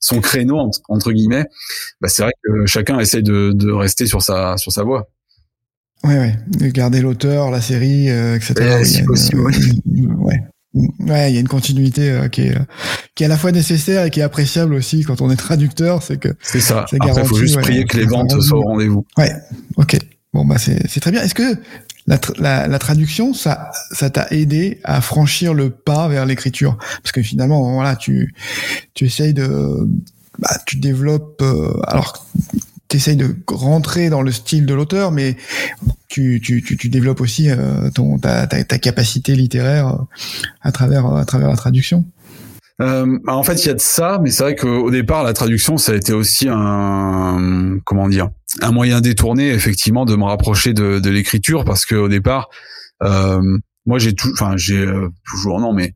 [0.00, 1.46] son créneau entre, guillemets,
[2.00, 5.08] bah, c'est vrai que chacun essaye de, de rester sur sa sur sa voie.
[6.04, 8.84] Ouais, ouais, de garder l'auteur, la série, etc.
[8.84, 9.42] si possible.
[10.18, 10.40] ouais.
[10.74, 12.58] Ouais, il y a une continuité euh, qui est
[13.14, 16.02] qui est à la fois nécessaire et qui est appréciable aussi quand on est traducteur,
[16.02, 16.80] c'est que c'est ça.
[16.80, 19.06] Après, il faut juste prier que les ventes soient au rendez-vous.
[19.16, 19.32] Ouais,
[19.76, 19.96] ok.
[20.32, 21.22] Bon bah c'est c'est très bien.
[21.22, 21.56] Est-ce que
[22.08, 26.76] la, la, la, traduction, ça ça t'a aidé à franchir le pas vers l'écriture?
[27.04, 28.34] Parce que finalement, voilà, tu
[28.94, 29.88] tu essayes de
[30.40, 32.26] bah, tu développes euh, alors
[32.94, 35.36] tu essayes de rentrer dans le style de l'auteur, mais
[36.08, 36.40] tu,
[36.84, 40.04] développes aussi euh, ta, capacité littéraire euh,
[40.60, 42.04] à travers, la traduction.
[42.80, 45.32] Euh, bah, en fait, il y a de ça, mais c'est vrai qu'au départ, la
[45.32, 48.30] traduction, ça a été aussi un comment dire,
[48.62, 52.48] un moyen détourné, effectivement, de me rapprocher de, l'écriture, parce qu'au départ,
[53.00, 55.94] moi, j'ai toujours non, mais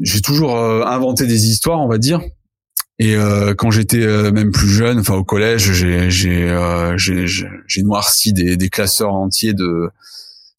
[0.00, 2.22] j'ai toujours inventé des histoires, on va dire,
[2.98, 7.82] et euh, quand j'étais euh, même plus jeune, enfin au collège, j'ai j'ai euh, j'ai
[7.82, 9.90] noirci des, des classeurs entiers de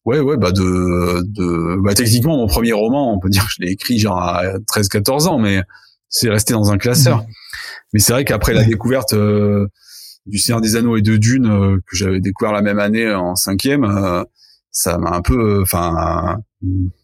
[0.04, 3.64] ouais ouais bah de de bah techniquement mon premier roman, on peut dire que je
[3.64, 5.62] l'ai écrit genre à 13 14 ans mais
[6.08, 7.18] c'est resté dans un classeur.
[7.18, 7.26] Mmh.
[7.92, 9.14] Mais c'est vrai qu'après la découverte
[10.26, 14.24] du Seigneur des Anneaux et de Dune que j'avais découvert la même année en cinquième,
[14.70, 16.38] ça m'a un peu enfin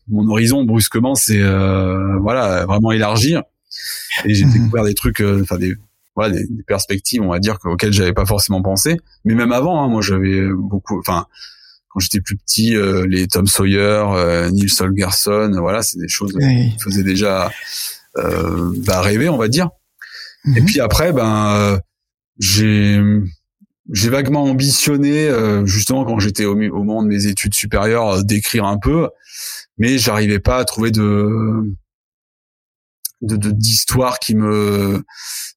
[0.09, 1.42] mon horizon brusquement c'est
[2.20, 3.42] voilà vraiment élargir
[4.25, 4.53] et j'ai mhm.
[4.53, 5.75] découvert des trucs, euh, enfin des
[6.16, 8.99] voilà des, perspectives, on va dire, auxquelles j'avais pas forcément pensé.
[9.25, 11.27] Mais même avant, hein, moi j'avais beaucoup, enfin
[11.94, 16.33] quand j'étais plus petit, euh, les Tom Sawyer, euh, Neil Solgerson, voilà, c'est des choses
[16.33, 17.53] qui faisaient déjà
[18.16, 19.70] euh, bah, rêver, on va dire.
[20.57, 20.66] Et mhm.
[20.66, 21.79] puis après, ben
[22.38, 23.01] j'ai
[23.92, 25.31] j'ai vaguement ambitionné,
[25.66, 29.09] justement quand j'étais au, au moment de mes études supérieures, d'écrire un peu,
[29.79, 31.75] mais j'arrivais pas à trouver de
[33.26, 35.02] de d'histoires qui me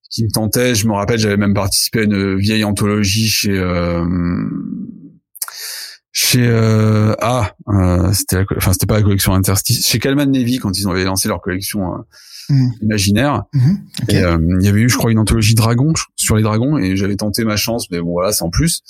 [0.09, 0.75] qui me tentait.
[0.75, 4.05] Je me rappelle, j'avais même participé à une vieille anthologie chez euh,
[6.19, 10.75] chez euh, ah euh, c'était enfin c'était pas la collection interstice chez Calman Navy quand
[10.75, 11.97] ils avaient lancé leur collection euh,
[12.49, 12.69] mmh.
[12.81, 13.73] imaginaire mmh.
[14.09, 16.97] et euh, il y avait eu je crois une anthologie dragon sur les dragons et
[16.97, 18.81] j'avais tenté ma chance mais bon voilà sans plus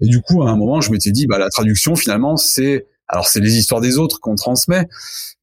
[0.00, 3.26] et du coup à un moment je m'étais dit bah la traduction finalement c'est alors
[3.28, 4.88] c'est les histoires des autres qu'on transmet,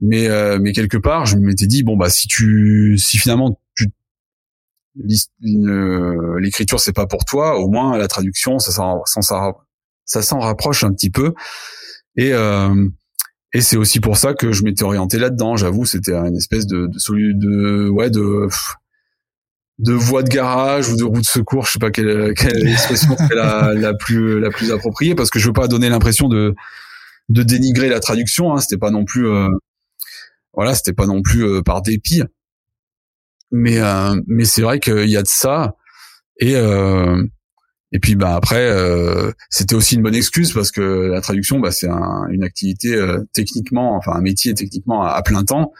[0.01, 3.87] mais euh, mais quelque part je m'étais dit bon bah si tu si finalement tu
[4.95, 9.21] l'écriture c'est pas pour toi, au moins la traduction ça s'en ça,
[10.05, 11.33] ça s'en rapproche un petit peu
[12.15, 12.87] et euh,
[13.53, 15.55] et c'est aussi pour ça que je m'étais orienté là-dedans.
[15.55, 18.47] J'avoue, c'était une espèce de de, de ouais de
[19.79, 23.15] de voie de garage ou de roue de secours, je sais pas quelle, quelle expression
[23.17, 26.53] c'est la, la plus la plus appropriée parce que je veux pas donner l'impression de
[27.29, 28.53] de dénigrer la traduction.
[28.53, 29.49] Hein, c'était pas non plus, euh,
[30.53, 32.23] voilà, c'était pas non plus euh, par dépit.
[33.51, 35.75] Mais euh, mais c'est vrai qu'il y a de ça
[36.39, 36.53] et
[37.91, 38.71] et puis bah après
[39.49, 41.89] c'était aussi une bonne excuse parce que la traduction bah c'est
[42.29, 42.95] une activité
[43.33, 45.73] techniquement enfin un métier techniquement à, plein temps.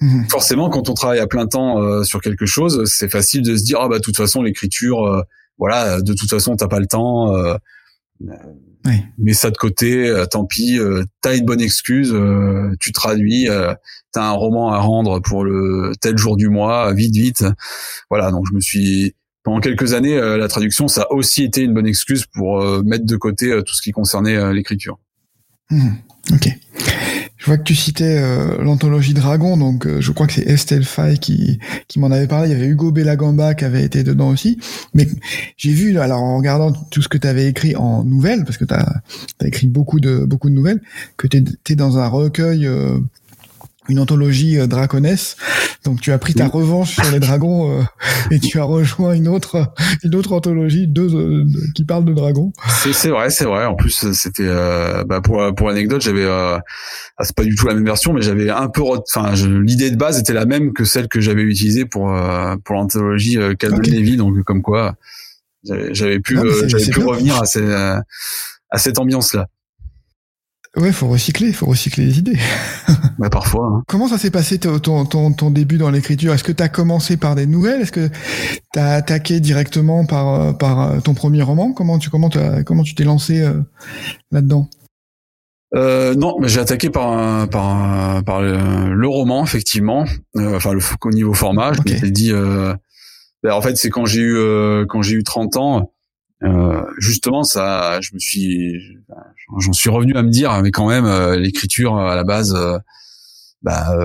[0.00, 0.24] Mmh.
[0.28, 3.78] Forcément, quand on travaille à plein temps sur quelque chose, c'est facile de se dire
[3.80, 5.24] ah bah de toute façon l'écriture,
[5.58, 7.32] voilà, de toute façon t'as pas le temps.
[8.20, 9.02] Oui.
[9.18, 13.48] Mets ça de côté, euh, tant pis, euh, t'as une bonne excuse, euh, tu traduis,
[14.12, 17.44] t'as un roman à rendre pour le tel jour du mois, vite, vite.
[18.10, 21.72] Voilà, donc je me suis pendant quelques années, la traduction, ça a aussi été une
[21.72, 24.98] bonne excuse pour mettre de côté tout ce qui concernait l'écriture.
[25.70, 25.88] Mmh.
[26.32, 26.48] ok.
[27.46, 30.82] Je vois que tu citais euh, l'anthologie Dragon, donc euh, je crois que c'est Estelle
[30.82, 31.60] Fay qui,
[31.96, 32.48] m'en avait parlé.
[32.48, 34.58] Il y avait Hugo Bellagamba qui avait été dedans aussi.
[34.94, 35.06] Mais
[35.56, 38.64] j'ai vu, alors en regardant tout ce que tu avais écrit en nouvelles, parce que
[38.64, 39.00] tu as,
[39.44, 40.80] écrit beaucoup de, beaucoup de nouvelles,
[41.16, 42.98] que tu es, dans un recueil euh,
[43.88, 45.36] une anthologie euh, draconesse.
[45.84, 47.82] Donc tu as pris ta revanche sur les dragons euh,
[48.30, 49.72] et tu as rejoint une autre
[50.02, 51.44] une autre anthologie deux, euh,
[51.74, 52.52] qui parle de dragons.
[52.92, 53.66] C'est vrai, c'est vrai.
[53.66, 54.46] En plus c'était
[55.06, 56.62] bah pour pour l'anecdote, j'avais ah,
[57.20, 60.18] c'est pas du tout la même version mais j'avais un peu enfin l'idée de base
[60.18, 62.14] était la même que celle que j'avais utilisée pour
[62.64, 64.94] pour l'anthologie Calvin Levy donc comme quoi
[65.64, 69.46] j'avais pu j'avais pu revenir à, ces, à cette ambiance là.
[70.76, 72.38] Ouais, faut recycler, faut recycler les idées.
[73.18, 73.66] bah parfois.
[73.66, 73.82] Hein.
[73.88, 76.34] Comment ça s'est passé ton, ton, ton, début dans l'écriture?
[76.34, 77.80] Est-ce que tu as commencé par des nouvelles?
[77.80, 78.08] Est-ce que
[78.72, 81.72] tu as attaqué directement par, par ton premier roman?
[81.72, 82.28] Comment tu comment,
[82.66, 83.54] comment tu t'es lancé euh,
[84.32, 84.68] là-dedans?
[85.74, 90.04] Euh, non, mais j'ai attaqué par par par le, roman effectivement,
[90.36, 91.72] euh, enfin le au niveau format.
[91.72, 92.72] Je m'étais dit, euh,
[93.42, 95.92] ben, en fait c'est quand j'ai eu euh, quand j'ai eu 30 ans,
[96.42, 98.74] euh, justement, ça, je me suis,
[99.58, 102.78] j'en suis revenu à me dire, mais quand même, euh, l'écriture à la base, euh,
[103.62, 103.96] bah,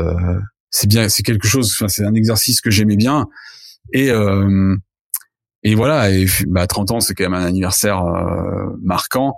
[0.69, 1.77] c'est bien, c'est quelque chose.
[1.87, 3.27] C'est un exercice que j'aimais bien.
[3.93, 4.09] Et
[5.63, 6.09] et voilà.
[6.11, 8.03] Et bah 30 ans, c'est quand même un anniversaire
[8.81, 9.35] marquant.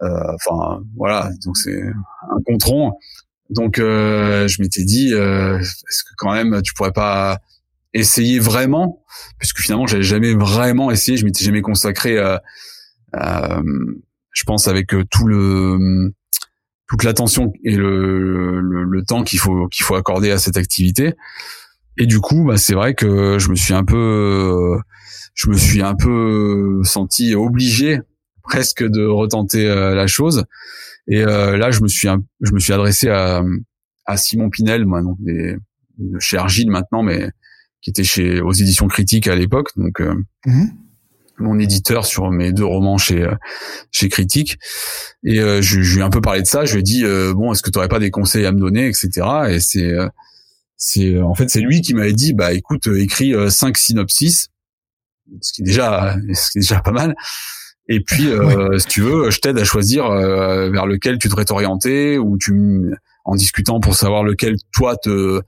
[0.00, 1.30] Enfin voilà.
[1.44, 2.92] Donc c'est un contron.
[3.50, 7.38] Donc je m'étais dit, est-ce que quand même tu pourrais pas
[7.94, 9.02] essayer vraiment,
[9.38, 12.42] puisque finalement j'avais jamais vraiment essayé, je m'étais jamais consacré à,
[14.32, 16.12] je pense avec euh, tout le
[16.88, 21.14] toute l'attention et le, le, temps qu'il faut qu'il faut accorder à cette activité.
[21.98, 24.78] Et du coup, bah, c'est vrai que je me suis un peu
[25.34, 28.00] je me suis un peu senti obligé
[28.42, 30.44] presque de retenter euh, la chose.
[31.08, 32.08] Et euh, là, je me suis
[32.40, 33.42] je me suis adressé à,
[34.06, 35.56] à Simon Pinel, moi, donc des,
[35.98, 37.30] de chez Argile maintenant, mais
[37.82, 40.14] qui était chez aux éditions critiques à l'époque, donc euh,
[40.46, 40.70] mhm.
[41.38, 43.34] mon éditeur sur mes deux romans chez euh,
[43.90, 44.56] chez Critique.
[45.24, 46.64] Et euh, je, je, lui ai un peu parlé de ça.
[46.64, 48.86] Je lui ai dit bon, est-ce que tu aurais pas des conseils à me donner,
[48.86, 49.10] etc.
[49.50, 49.92] Et c'est
[50.76, 54.48] c'est en fait c'est lui qui m'avait dit bah écoute écris cinq synopsis,
[55.40, 57.14] ce qui est déjà ce qui est déjà pas mal.
[57.88, 58.28] Et puis,
[58.78, 63.34] si tu veux, je t'aide à choisir vers lequel tu devrais t'orienter ou tu en
[63.34, 65.42] discutant pour savoir lequel toi te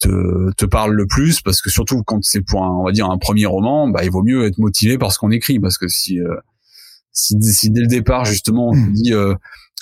[0.00, 3.10] te, te parle le plus parce que surtout quand c'est pour un, on va dire
[3.10, 5.88] un premier roman bah il vaut mieux être motivé par ce qu'on écrit parce que
[5.88, 6.36] si euh,
[7.12, 8.92] si, si, dès le départ justement on te hmm.
[8.92, 9.34] dit euh,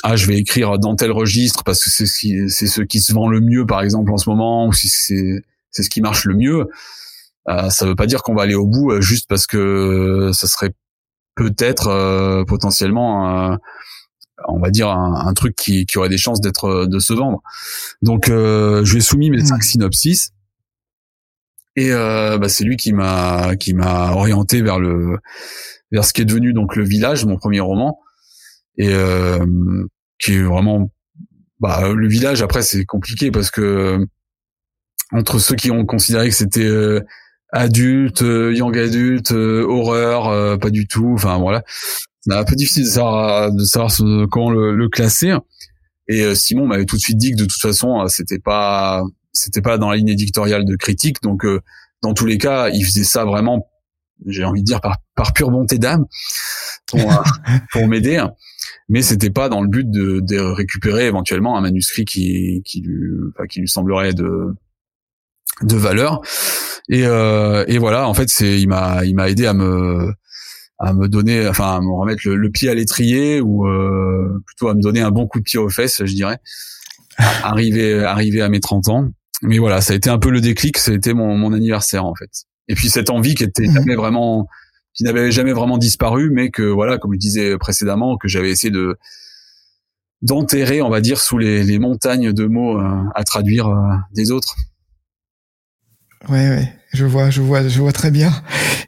[0.03, 3.01] ah je vais écrire dans tel registre parce que c'est ce qui c'est ce qui
[3.01, 6.01] se vend le mieux par exemple en ce moment ou si c'est c'est ce qui
[6.01, 6.69] marche le mieux
[7.49, 10.47] euh, ça veut pas dire qu'on va aller au bout euh, juste parce que ça
[10.47, 10.73] serait
[11.35, 13.59] peut-être potentiellement
[14.49, 17.43] on va dire un, truc qui, qui, aurait des chances d'être euh, de se vendre.
[18.03, 19.63] Donc euh, je lui ai soumis mes cinq hmm.
[19.63, 20.35] synopsis
[21.77, 25.19] et euh, bah, c'est lui qui m'a qui m'a orienté vers le
[25.91, 28.01] vers ce qui est devenu donc le village, mon premier roman
[28.79, 29.45] et euh,
[30.19, 30.91] qui est vraiment
[31.61, 34.07] bah le village après c'est compliqué parce que
[35.13, 37.01] entre ceux qui ont considéré que c'était euh,
[37.53, 41.13] adulte, young adulte, horreur, pas du tout.
[41.15, 41.63] Enfin voilà,
[42.27, 43.93] c'est un peu difficile de savoir, de savoir
[44.31, 45.37] comment le, le, classer.
[46.09, 49.03] Et euh, Simon m'avait tout de suite dit que de toute façon, euh, c'était pas,
[49.33, 51.23] c'était pas dans la ligne éditoriale de critique.
[51.23, 51.61] Donc, euh,
[52.03, 53.69] dans tous les cas, il faisait ça vraiment,
[54.27, 56.07] j'ai envie de dire par, par pure bonté d'âme
[56.87, 57.01] pour,
[57.73, 58.25] pour m'aider.
[58.89, 63.11] Mais c'était pas dans le but de, de, récupérer éventuellement un manuscrit qui, qui lui,
[63.35, 64.55] enfin, qui lui semblerait de,
[65.63, 66.21] de valeur.
[66.89, 70.13] Et, et voilà, en fait, c'est, il m'a, il m'a aidé à me,
[70.79, 74.75] à me donner, enfin à me remettre le, pied à l'étrier ou euh, plutôt à
[74.75, 76.39] me donner un bon coup de pied aux fesses, je dirais.
[77.19, 79.09] arriver, arriver à mes 30 ans.
[79.43, 82.05] Mais voilà, ça a été un peu le déclic, ça a été mon, mon anniversaire
[82.05, 82.31] en fait.
[82.69, 83.75] Et puis cette envie qui était mhm.
[83.75, 84.49] jamais vraiment,
[84.95, 88.71] qui n'avait jamais vraiment disparu, mais que voilà, comme je disais précédemment, que j'avais essayé
[88.71, 88.97] de
[90.23, 94.31] d'enterrer, on va dire, sous les, les montagnes de mots euh, à traduire euh, des
[94.31, 94.57] autres.
[96.31, 98.33] Ouais, ouais, je vois, je vois, je vois très bien.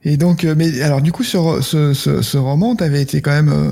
[0.05, 1.93] Et donc, euh, mais alors du coup, ce, ce,
[2.23, 3.71] ce roman, t'avais été quand même, euh,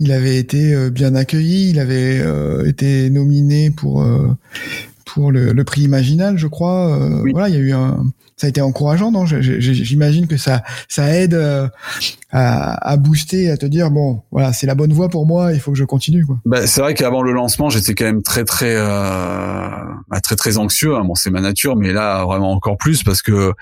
[0.00, 2.22] il avait été euh, bien accueilli, il avait
[2.66, 4.04] été nominé pour
[5.14, 6.98] pour le, le, prix Imaginal, je crois.
[7.32, 8.04] Voilà, il y a eu un,
[8.36, 9.24] ça a été encourageant, non?
[9.26, 11.34] J'imagine que ça ça aide
[12.34, 15.60] à, à booster, à te dire bon, voilà, c'est la bonne voie pour moi, il
[15.60, 16.26] faut que je continue.
[16.26, 16.38] Quoi.
[16.44, 19.68] Bah, c'est vrai qu'avant le lancement, j'étais quand même très très euh,
[20.08, 20.96] bah, très très anxieux.
[20.96, 21.04] Hein.
[21.04, 23.52] Bon, c'est ma nature, mais là vraiment encore plus parce que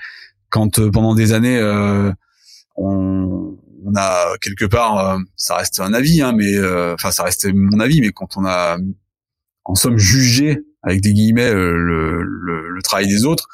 [0.49, 2.11] quand euh, pendant des années euh,
[2.75, 7.23] on, on, a quelque part, euh, ça reste un avis, hein, mais euh, enfin ça
[7.23, 8.77] reste mon avis, mais quand on a
[9.65, 13.47] en somme jugé avec des guillemets le, le, le travail des autres,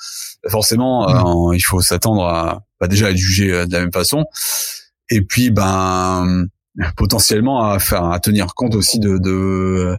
[0.47, 1.55] forcément mmh.
[1.55, 4.25] il faut s'attendre à bah, déjà à être jugé de la même façon.
[5.09, 6.47] Et puis ben
[6.95, 9.97] potentiellement à faire à tenir compte aussi de, de euh,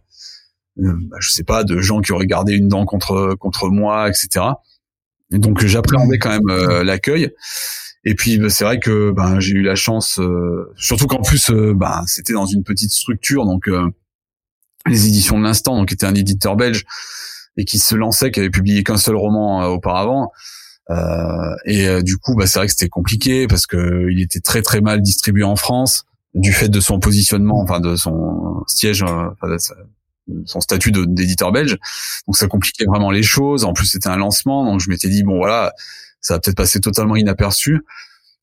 [0.78, 4.46] bah, je sais pas de gens qui auraient gardé une dent contre contre moi etc
[5.32, 7.30] et donc j'appréhendais quand même euh, l'accueil.
[8.04, 11.50] Et puis bah, c'est vrai que ben j'ai eu la chance euh, surtout qu'en plus
[11.50, 13.68] ben c'était dans une petite structure donc
[14.86, 16.84] les éditions de l'instant donc était un éditeur belge
[17.56, 20.30] et qui se lançait qui avait publié qu'un seul roman auparavant
[20.90, 24.40] euh, et euh, du coup, bah, c'est vrai que c'était compliqué parce que il était
[24.40, 29.02] très très mal distribué en France du fait de son positionnement, enfin de son siège,
[29.02, 31.76] euh, enfin, de son statut d'éditeur belge.
[32.26, 33.64] Donc ça compliquait vraiment les choses.
[33.64, 35.72] En plus, c'était un lancement, donc je m'étais dit bon voilà,
[36.20, 37.80] ça va peut-être passer totalement inaperçu.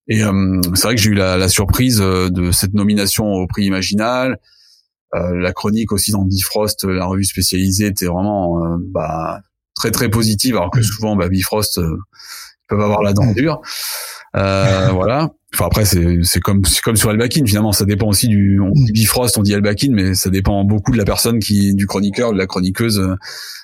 [0.10, 4.40] Et c'est vrai que j'ai eu la, la, surprise de cette nomination au prix Imaginal.
[5.16, 8.60] Euh, la chronique aussi dans Bifrost, la revue spécialisée, était vraiment
[8.92, 9.42] bah,
[9.78, 10.84] très très positive, alors que mm.
[10.84, 11.98] souvent bah, Bifrost euh,
[12.68, 13.62] peuvent avoir la dent dure.
[14.36, 15.32] Euh, voilà.
[15.54, 18.72] Enfin après c'est c'est comme c'est comme sur Albakin finalement ça dépend aussi du on
[18.72, 22.34] dit Bifrost on dit Albakin mais ça dépend beaucoup de la personne qui du chroniqueur
[22.34, 23.16] de la chroniqueuse euh,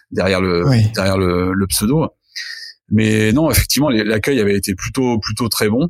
[0.10, 0.63] derrière le
[0.95, 2.08] derrière le, le, pseudo
[2.89, 5.89] mais non effectivement l'accueil avait été plutôt plutôt très bon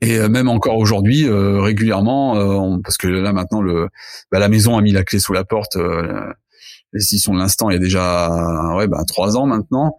[0.00, 3.88] et euh, même encore aujourd'hui euh, régulièrement parce que là maintenant le
[4.30, 7.76] bah, la maison a mis la clé sous la porte les de l'instant il y
[7.76, 9.96] a déjà ouais bah trois ans maintenant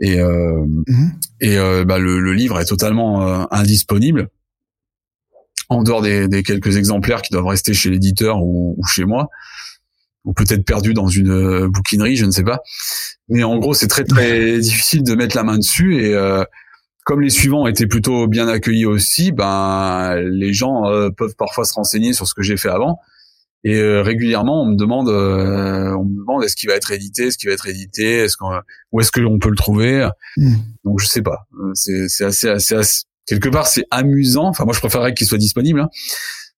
[0.00, 1.12] et euh, mhm.
[1.40, 4.28] et euh, bah, le, le, livre est totalement euh, indisponible
[5.68, 9.28] en dehors des, des, quelques exemplaires qui doivent rester chez l'éditeur ou, ou, chez moi
[10.24, 12.60] ou peut-être perdu dans une euh, bouquinerie, je ne sais pas.
[13.28, 16.44] Mais en gros, c'est très très difficile de mettre la main dessus et euh,
[17.10, 20.84] comme les suivants étaient plutôt bien accueillis aussi, ben les gens
[21.16, 23.00] peuvent parfois se renseigner sur ce que j'ai fait avant
[23.62, 27.26] et euh, régulièrement, on me demande, euh, on me demande est-ce qu'il va être édité,
[27.26, 28.58] est-ce qu'il va être édité, est-ce qu'on,
[28.92, 30.08] où est-ce que l'on peut le trouver?
[30.36, 30.54] Hmm.
[30.84, 31.46] Donc je sais pas.
[31.60, 34.46] Euh, c'est, c'est assez, assez, assez, quelque part c'est amusant.
[34.46, 35.90] Enfin moi je préférerais qu'il soit disponible, hein.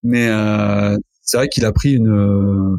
[0.04, 2.78] mais euh, c'est vrai qu'il a pris une,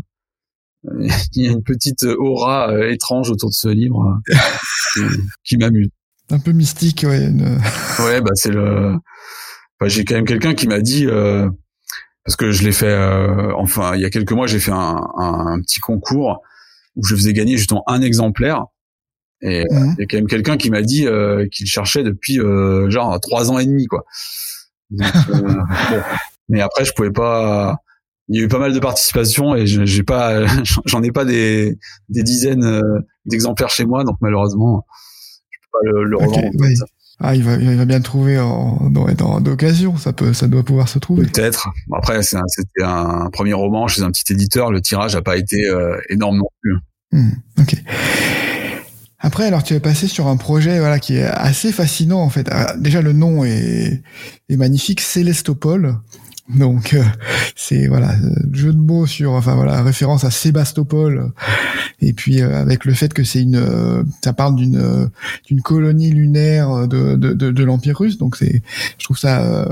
[1.35, 4.21] il y a une petite aura étrange autour de ce livre
[5.43, 5.89] qui, m'amuse.
[6.29, 7.29] Un peu mystique, ouais.
[7.99, 8.97] ouais, bah c'est le.
[9.85, 11.07] j'ai quand même quelqu'un qui m'a dit
[12.23, 15.01] parce que je l'ai fait euh, enfin il y a quelques mois j'ai fait un,
[15.17, 16.41] un, petit concours
[16.95, 18.65] où je faisais gagner justement un exemplaire
[19.41, 19.95] et euh, mhm.
[19.97, 23.19] il y a quand même quelqu'un qui m'a dit euh, qu'il cherchait depuis euh, genre
[23.19, 24.05] trois ans et demi quoi
[24.89, 25.03] bon.
[26.49, 27.77] mais après je pouvais pas
[28.29, 30.45] il y a eu pas mal de participation et j'ai pas
[30.85, 32.81] j'en ai pas des des dizaines
[33.25, 34.85] d'exemplaires chez moi donc malheureusement
[35.73, 36.49] pas le, le revendre
[37.19, 39.97] ah, il va, il va bien le trouver en, dans, d'occasion.
[39.97, 41.25] Ça peut, ça doit pouvoir se trouver.
[41.25, 41.69] Peut-être.
[41.93, 44.71] Après, c'était un, premier roman chez un petit éditeur.
[44.71, 46.75] Le tirage n'a pas été euh, énorme non plus.
[47.11, 47.75] Hmm, ok.
[49.19, 52.49] Après, alors tu es passé sur un projet voilà qui est assez fascinant en fait.
[52.51, 54.01] Ah, déjà le nom est,
[54.49, 55.95] est magnifique, Célestopole.
[56.55, 57.03] Donc euh,
[57.55, 58.15] c'est voilà
[58.51, 61.31] jeu de mots sur enfin voilà référence à Sébastopol.
[62.01, 66.87] Et puis euh, avec le fait que c'est une euh, ça parle d'une colonie lunaire
[66.87, 68.17] de de, de, l'empire russe.
[68.17, 68.61] Donc c'est
[68.97, 69.67] je trouve ça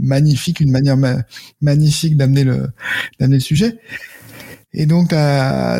[0.00, 0.96] magnifique une manière
[1.60, 2.68] magnifique d'amener le
[3.20, 3.78] d'amener le sujet.
[4.76, 5.14] Et donc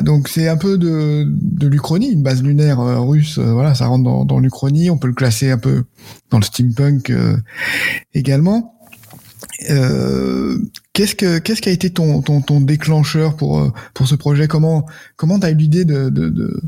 [0.04, 3.38] donc c'est un peu de de l'Uchronie une base lunaire russe.
[3.38, 4.90] Voilà ça rentre dans dans l'Uchronie.
[4.90, 5.84] On peut le classer un peu
[6.30, 7.12] dans le steampunk
[8.14, 8.73] également
[9.70, 10.58] euh,
[10.92, 14.48] qu'est-ce que qu'est-ce qui a été ton, ton, ton déclencheur pour euh, pour ce projet?
[14.48, 14.86] Comment
[15.16, 16.60] comment t'as eu l'idée de, de, de,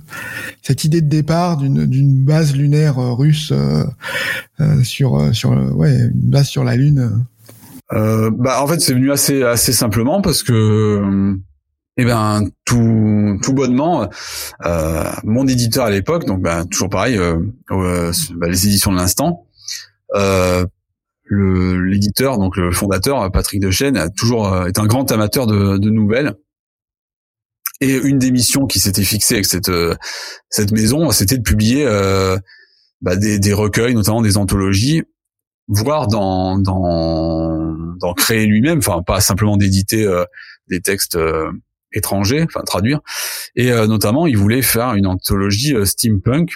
[0.63, 3.85] cette idée de départ d'une d'une base lunaire euh, russe euh,
[4.83, 7.25] sur sur ouais une base sur la lune?
[7.91, 11.37] Bah en fait c'est venu assez assez simplement parce que
[11.97, 14.09] eh ben tout tout bonnement
[15.23, 17.17] mon éditeur à l'époque donc ben toujours pareil
[17.71, 19.47] bah, les éditions de l'instant
[20.15, 20.65] euh,
[21.31, 25.91] l'éditeur, donc le fondateur, Patrick Dechaine, a toujours euh, est un grand amateur de, de
[25.91, 26.35] nouvelles.
[27.81, 29.95] Et une des missions qui s'était fixée avec cette euh,
[30.49, 32.39] cette maison, c'était de publier euh,
[33.03, 35.03] bah, des, des, recueils, notamment des anthologies,
[35.69, 40.07] voire d'en d'en créer lui-même, enfin pas simplement d'éditer
[40.69, 41.19] des textes
[41.93, 43.01] étrangers, enfin traduire.
[43.57, 46.55] Et notamment, il voulait faire une anthologie steampunk.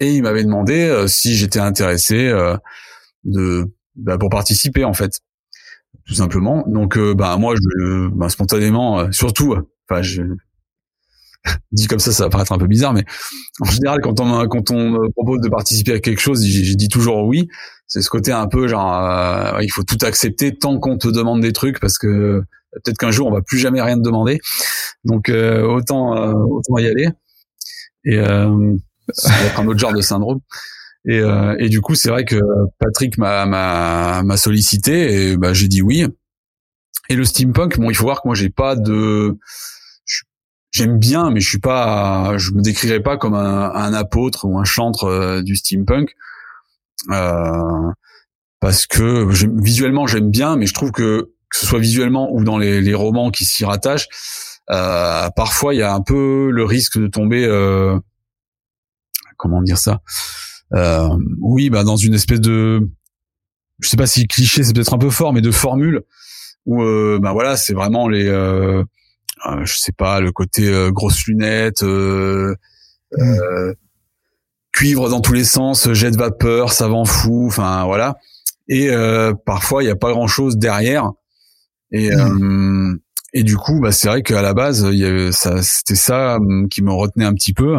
[0.00, 2.32] Et il m'avait demandé si j'étais intéressé
[3.24, 5.20] de bah, pour participer en fait
[6.06, 6.64] tout simplement.
[6.66, 9.56] Donc euh, bah moi je bah, spontanément euh, surtout
[9.88, 10.22] enfin je
[11.72, 13.04] dis comme ça ça va paraître un peu bizarre mais
[13.60, 16.88] en général quand on quand on me propose de participer à quelque chose j'ai dit
[16.88, 17.48] toujours oui.
[17.86, 21.40] C'est ce côté un peu genre euh, il faut tout accepter tant qu'on te demande
[21.40, 24.38] des trucs parce que peut-être qu'un jour on va plus jamais rien te demander.
[25.04, 27.08] Donc autant autant y aller.
[28.04, 28.16] Et
[29.12, 30.40] ça un autre genre de syndrome
[31.06, 32.40] et, euh, et du coup, c'est vrai que
[32.78, 36.06] Patrick m'a sollicité et bah, j'ai dit oui.
[37.08, 39.36] Et le steampunk, bon, il faut voir que moi j'ai pas de,
[40.70, 44.64] j'aime bien, mais je suis pas, je me décrirais pas comme un, apôtre ou un
[44.64, 46.14] chantre euh, du steampunk,
[47.10, 47.90] euh,
[48.60, 49.26] parce que
[49.62, 53.30] visuellement j'aime bien, mais je trouve que que ce soit visuellement ou dans les, romans
[53.30, 54.08] qui s'y rattachent,
[54.70, 57.98] euh, parfois il y a un peu le risque de tomber, euh,
[59.36, 60.00] comment dire ça,
[60.72, 62.88] oui, bah dans une espèce de,
[63.80, 66.02] je sais pas si cliché c'est peut-être un peu fort, mais de formule
[66.66, 68.84] où euh, bah voilà, c'est vraiment les, euh,
[69.46, 72.54] euh, je sais pas, le côté euh, grosse lunette, euh,
[73.16, 73.72] mm.
[74.72, 78.16] cuivre dans tous les sens, jet de vapeur, savant fou, enfin voilà.
[78.68, 78.90] Et
[79.46, 81.10] parfois il n'y a pas grand chose derrière.
[81.90, 83.00] Et mm.
[83.32, 86.68] et du coup, bah c'est vrai qu'à la base, y avait ça, c'était ça hum,
[86.68, 87.78] qui me retenait un petit peu.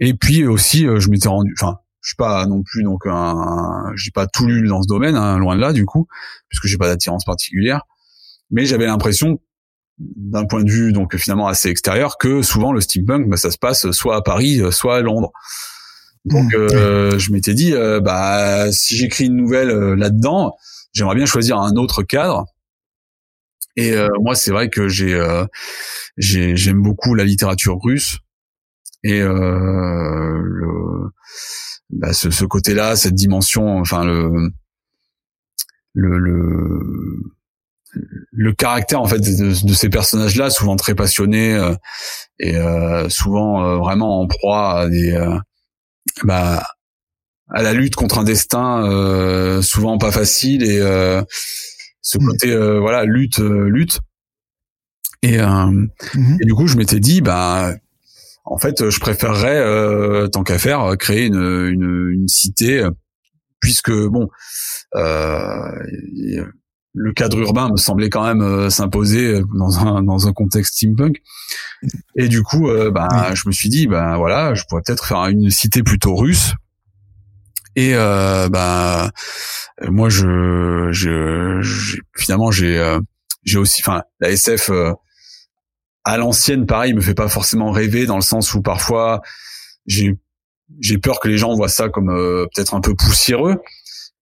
[0.00, 3.92] Et puis aussi, euh, je m'étais rendu, enfin, je suis pas non plus donc un,
[3.96, 6.06] j'ai pas tout lu dans ce domaine, hein, loin de là du coup,
[6.48, 7.82] puisque j'ai pas d'attirance particulière.
[8.50, 9.40] Mais j'avais l'impression,
[9.98, 13.58] d'un point de vue donc finalement assez extérieur, que souvent le steampunk, bah, ça se
[13.58, 15.32] passe soit à Paris, soit à Londres.
[16.24, 16.56] Donc mmh.
[16.56, 20.54] euh, je m'étais dit, euh, bah si j'écris une nouvelle euh, là-dedans,
[20.92, 22.44] j'aimerais bien choisir un autre cadre.
[23.76, 25.16] Et moi, c'est vrai que j'ai,
[26.16, 28.18] j'aime beaucoup la littérature russe
[29.04, 31.10] et le,
[31.90, 34.50] bah, ce, ce côté-là, cette dimension, enfin le,
[35.94, 37.38] le, le
[38.32, 41.74] le caractère en fait de, de ces personnages-là, souvent très passionnés euh,
[42.38, 45.18] et euh, souvent euh, vraiment en proie à des
[46.24, 46.62] bah,
[47.50, 48.82] à la lutte contre un destin
[49.62, 50.78] souvent pas facile et
[52.00, 52.26] ce mm.
[52.26, 54.00] côté voilà lutte lutte
[55.22, 56.36] et, mm-hmm.
[56.40, 57.74] et, du coup je m'étais dit bah
[58.50, 62.86] en fait je préférerais tant qu'à faire créer une, une, une cité
[63.60, 64.28] puisque bon
[64.94, 65.70] euh,
[66.98, 70.74] le cadre urbain me semblait quand même euh, s'imposer euh, dans un dans un contexte
[70.74, 71.22] steampunk.
[72.16, 75.24] Et du coup, euh, bah, je me suis dit, ben voilà, je pourrais peut-être faire
[75.26, 76.54] une cité plutôt russe.
[77.76, 79.12] Et bah
[79.86, 82.98] moi, je, je, finalement, j'ai
[83.44, 84.72] j'ai aussi, enfin, la SF
[86.08, 89.20] à l'ancienne, pareil, me fait pas forcément rêver dans le sens où parfois
[89.86, 90.18] j'ai
[90.80, 92.08] j'ai peur que les gens voient ça comme
[92.54, 93.56] peut-être un peu poussiéreux.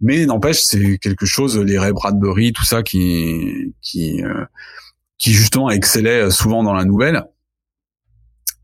[0.00, 4.44] Mais n'empêche c'est quelque chose les Ray Bradbury tout ça qui qui euh,
[5.16, 7.24] qui justement excellait souvent dans la nouvelle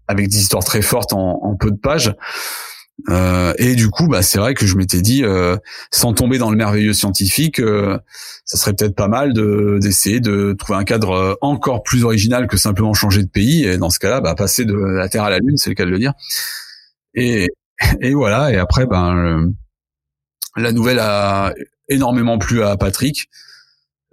[0.08, 2.14] avec des histoires très fortes en, en peu de pages
[3.08, 5.56] euh, et du coup bah c'est vrai que je m'étais dit euh,
[5.90, 7.98] sans tomber dans le merveilleux scientifique euh,
[8.44, 12.56] ça serait peut-être pas mal de d'essayer de trouver un cadre encore plus original que
[12.56, 13.64] simplement changer de pays.
[13.64, 15.84] Et dans ce cas-là bah passer de la Terre à la Lune c'est le cas
[15.84, 16.12] de le dire.
[17.14, 17.48] Et
[18.00, 18.52] et voilà.
[18.52, 19.52] Et après ben
[20.56, 21.54] la nouvelle a
[21.88, 23.28] énormément plu à Patrick.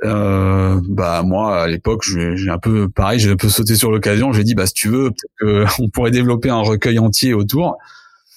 [0.04, 4.34] Euh, bah moi à l'époque j'ai un peu pareil j'ai un peu sauté sur l'occasion.
[4.34, 7.78] J'ai dit bah si tu veux peut-être qu'on pourrait développer un recueil entier autour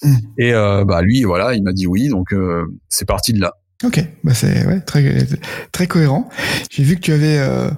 [0.03, 0.15] mm.
[0.37, 3.53] et euh, bah lui voilà il m'a dit oui donc euh, c'est parti de là
[3.83, 5.27] Ok, bah c'est ouais, très
[5.73, 6.29] très cohérent.
[6.69, 7.69] J'ai vu que tu avais euh,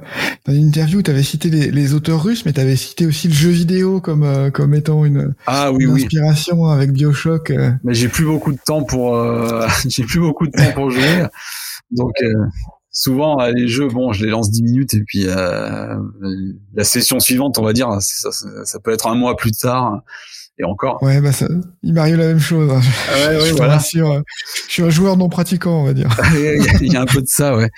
[0.45, 3.27] dans une interview, tu avais cité les, les, auteurs russes, mais tu avais cité aussi
[3.27, 7.49] le jeu vidéo comme euh, comme étant une, ah, oui, inspiration avec BioShock.
[7.49, 7.71] Euh.
[7.83, 9.19] Mais j'ai plus beaucoup de temps pour
[9.87, 11.25] j'ai plus beaucoup de temps pour jouer,
[11.89, 12.13] donc
[12.91, 17.63] souvent les jeux, bon, je les lance 10 minutes et puis la session suivante, on
[17.63, 20.03] va dire, ça, ça peut être un mois plus tard
[20.57, 21.01] et encore.
[21.03, 21.47] Ouais, bah ça,
[21.83, 22.71] il m'arrive la même chose.
[22.71, 22.81] Hein.
[23.09, 23.77] Ah ouais, ouais, voilà.
[23.77, 24.23] je
[24.67, 26.09] suis un joueur non pratiquant, on va dire.
[26.81, 27.69] il y a un peu de ça, ouais.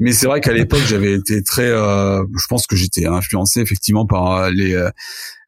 [0.00, 4.06] Mais c'est vrai qu'à l'époque, j'avais été très, euh, je pense que j'étais influencé effectivement
[4.06, 4.90] par euh, les euh,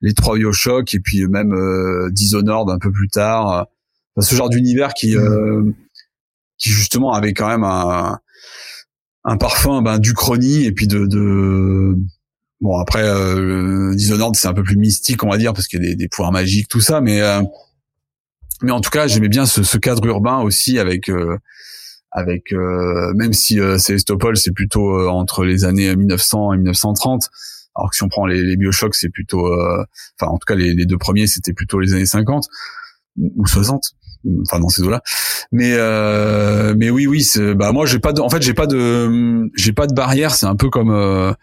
[0.00, 3.66] les trois Bioshock et puis même euh, Dishonored un peu plus tard.
[4.18, 5.74] ce genre d'univers qui mmh.
[6.58, 8.20] qui justement avait quand même un
[9.24, 11.96] un parfum ben, d'Uchronie et puis de, de
[12.60, 15.86] Bon après euh, Dishonored c'est un peu plus mystique on va dire parce qu'il y
[15.86, 17.42] a des, des pouvoirs magiques tout ça mais euh,
[18.62, 21.36] mais en tout cas j'aimais bien ce, ce, cadre urbain aussi avec euh,
[22.10, 27.28] avec euh, même si euh, Sélestopol c'est plutôt entre les années 1900 et 1930
[27.74, 30.72] alors que si on prend les, les Bioshock c'est plutôt enfin en tout cas les,
[30.72, 32.46] les deux premiers c'était plutôt les années 50
[33.18, 33.82] ou 60
[34.46, 35.02] enfin dans ces eaux là
[35.52, 35.76] mais
[36.74, 37.22] mais oui oui
[37.54, 40.46] bah moi j'ai pas de en fait j'ai pas de j'ai pas de barrière c'est
[40.46, 41.34] un peu comme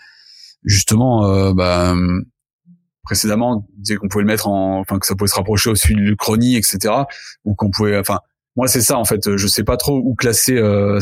[0.65, 1.95] justement, euh, bah,
[3.03, 5.97] précédemment, disait qu'on pouvait le mettre en, enfin que ça pouvait se rapprocher au suite
[5.97, 6.93] du chrony, etc.
[7.45, 8.19] Ou qu'on pouvait, enfin,
[8.55, 9.35] moi c'est ça en fait.
[9.35, 10.99] Je sais pas trop où classer euh,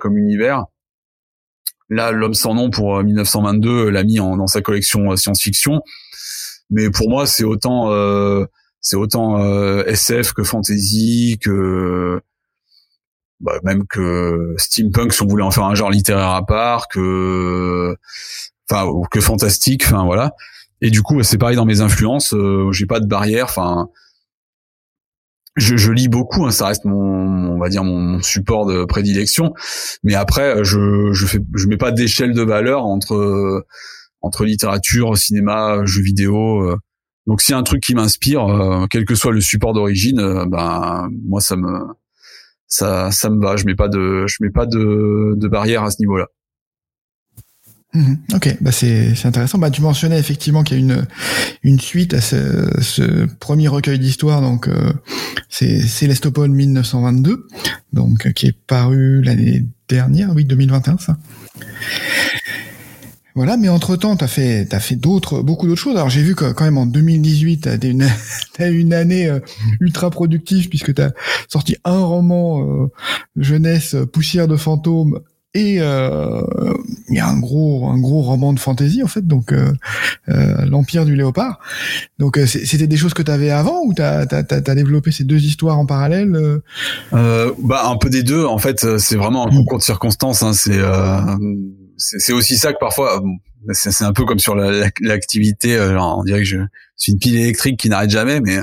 [0.00, 0.66] comme univers.
[1.88, 5.82] Là, l'homme sans nom pour 1922 euh, l'a mis en, dans sa collection euh, science-fiction,
[6.70, 8.46] mais pour moi c'est autant euh,
[8.80, 9.38] c'est autant
[9.84, 12.20] SF que fantasy que
[13.40, 17.94] bah, même que steampunk si on voulait en faire un genre littéraire à part que
[18.72, 20.32] enfin que fantastique, enfin voilà.
[20.80, 23.88] Et du coup, c'est pareil dans mes influences, euh, j'ai pas de barrière, enfin
[25.56, 29.52] je, je, lis beaucoup, hein, ça reste mon, on va dire mon, support de prédilection.
[30.02, 33.64] Mais après, je je fais, je mets pas d'échelle de valeur entre
[34.22, 36.62] entre littérature, cinéma, jeux vidéo.
[36.62, 36.76] Euh.
[37.26, 40.16] Donc s'il y a un truc qui m'inspire, euh, quel que soit le support d'origine,
[40.48, 41.80] ben moi ça me
[42.66, 43.56] ça ça me va.
[43.56, 46.28] Je mets pas de je mets pas de de barrière à ce niveau-là.
[47.94, 48.18] Mhm.
[48.34, 49.58] ok, bah c'est intéressant.
[49.58, 51.06] Bah tu mentionnais effectivement qu'il y a une
[51.62, 54.92] une suite à ce, ce premier recueil d'histoire, donc euh,
[55.50, 57.46] c'est Célestopol 1922,
[57.92, 61.18] donc qui est paru l'année dernière, oui 2021 ça.
[63.34, 65.96] Voilà, mais entre temps, t'as fait, t'as fait d'autres, beaucoup d'autres choses.
[65.96, 68.06] Alors j'ai vu que quand même en 2018, t'as une,
[68.58, 69.40] une année euh,
[69.80, 71.12] ultra productive puisque t'as
[71.48, 72.86] sorti un roman euh,
[73.36, 75.20] jeunesse, Poussière de fantômes,
[75.54, 76.42] et euh,
[77.08, 79.54] il y a un gros, un gros roman de fantasy en fait, donc
[80.26, 81.60] l'Empire du Léopard.
[82.18, 85.78] Donc c'était des choses que t'avais avant ou t'as, t'as, t'as, développé ces deux histoires
[85.78, 86.60] en parallèle
[87.12, 88.44] Bah un peu des deux.
[88.44, 90.42] En fait, c'est vraiment un concours de circonstances.
[90.42, 90.52] Hein.
[90.54, 90.80] C'est
[91.96, 93.22] c'est aussi ça que parfois,
[93.72, 95.76] c'est un peu comme sur l'activité.
[95.76, 96.58] Euh, on dirait que je
[96.96, 98.58] suis une pile électrique qui n'arrête jamais, mais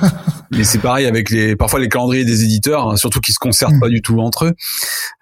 [0.50, 3.74] mais c'est pareil avec les parfois les calendriers des éditeurs, hein, surtout qui se concertent
[3.74, 3.80] mm.
[3.80, 4.54] pas du tout entre eux.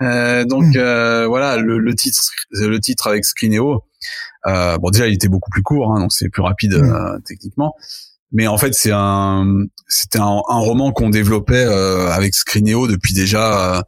[0.03, 0.77] Euh, donc mm.
[0.77, 3.85] euh, voilà, le, le, titre le titre avec Screeneo.
[4.47, 6.85] Euh, bon déjà il était beaucoup plus court, hein, donc c'est plus rapide mm.
[6.85, 7.75] euh, techniquement.
[8.33, 9.47] Mais en fait c'est un
[9.89, 13.85] c'était un, un, roman qu'on développait avec Screeneo depuis déjà.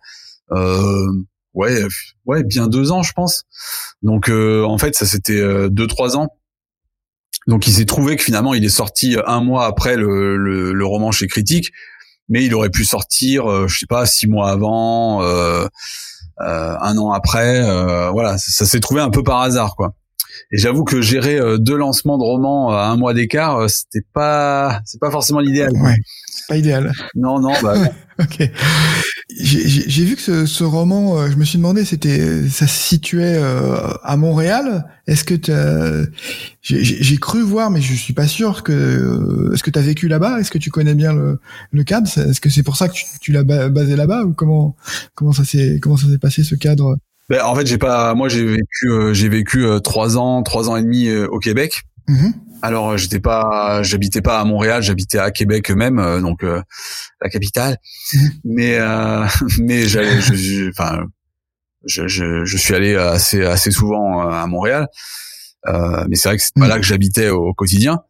[0.53, 1.12] Euh,
[1.55, 1.82] ouais,
[2.26, 3.45] ouais, bien deux ans, je pense.
[4.03, 6.28] Donc, euh, en fait, ça c'était euh, deux, trois ans.
[7.47, 11.12] Donc, il s'est trouvé que finalement, il est sorti un mois après le, le, roman
[11.12, 11.72] chez Critique,
[12.29, 17.62] mais il aurait pu sortir, euh, je sais pas, six mois avant, un an après.
[18.11, 19.95] voilà, ça, s'est trouvé un peu par hasard, quoi.
[20.51, 25.01] Et j'avoue que gérer deux lancements de romans à un mois d'écart, c'était pas, c'est
[25.01, 25.73] pas forcément l'idéal.
[25.73, 25.97] Ouais,
[26.49, 26.93] pas idéal.
[27.14, 27.75] Non, non, bah.
[28.19, 28.51] ok.
[29.41, 33.37] J'ai vu que ce, ce, roman, euh, je me suis demandé, c'était, ça se situait
[33.37, 34.87] euh, à Montréal?
[35.07, 35.35] Est-ce que
[36.62, 38.73] j'ai cru voir, mais je suis pas sûr que.
[38.73, 40.41] Euh, est-ce que tu as vécu là-bas?
[40.41, 41.41] Est-ce que tu connais bien le,
[41.73, 42.09] le cadre?
[42.09, 44.25] Est-ce que c'est pour ça que tu, tu l'as basé là-bas?
[44.25, 44.77] Ou comment
[45.14, 46.97] comment ça s'est comment ça s'est passé ce cadre?
[47.29, 48.14] Ben, en fait, j'ai pas.
[48.14, 51.83] Moi, j'ai vécu j'ai vécu trois ans, trois ans et demi au Québec.
[52.09, 52.33] Mm-hmm.
[52.62, 56.61] Alors euh, j'étais pas, j'habitais pas à Montréal, j'habitais à Québec même, euh, donc euh,
[57.20, 57.76] la capitale.
[58.12, 58.31] Mhm.
[58.45, 58.79] mais
[59.61, 60.18] mais j'allais,
[60.70, 61.05] enfin,
[61.85, 64.89] je, je, je, suis allé assez assez souvent à Montréal.
[65.66, 66.68] mais c'est vrai que c'est pas mhm.
[66.68, 68.01] là que j'habitais au, quotidien.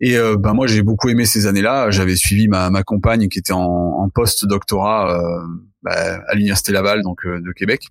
[0.00, 1.90] Et ben moi j'ai beaucoup aimé ces années-là.
[1.90, 5.42] J'avais suivi ma, ma compagne qui était en, en post-doctorat
[5.82, 7.88] bah, à l'université Laval, donc de Québec.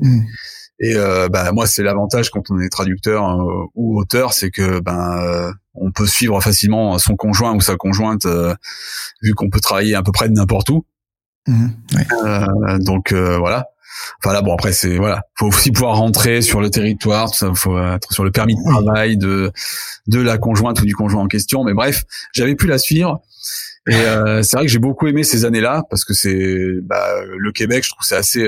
[0.00, 0.26] Mhm.
[0.80, 4.80] Et euh, bah, moi, c'est l'avantage quand on est traducteur euh, ou auteur, c'est que
[4.80, 8.26] ben euh, on peut suivre facilement son conjoint ou sa conjointe,
[9.22, 10.86] vu qu'on peut travailler à peu près de n'importe où.
[11.46, 11.68] Mmh,
[12.80, 13.66] donc voilà.
[14.18, 17.52] Enfin là, bon après c'est voilà, faut aussi pouvoir rentrer sur le territoire, tout ça,
[17.54, 19.52] faut être sur le permis de travail de
[20.06, 21.62] de la conjointe ou du conjoint en question.
[21.64, 23.20] Mais bref, j'avais pu la suivre.
[23.86, 24.02] Et
[24.42, 27.90] c'est vrai que j'ai beaucoup aimé ces années-là parce que c'est bah, le Québec, je
[27.90, 28.44] trouve c'est assez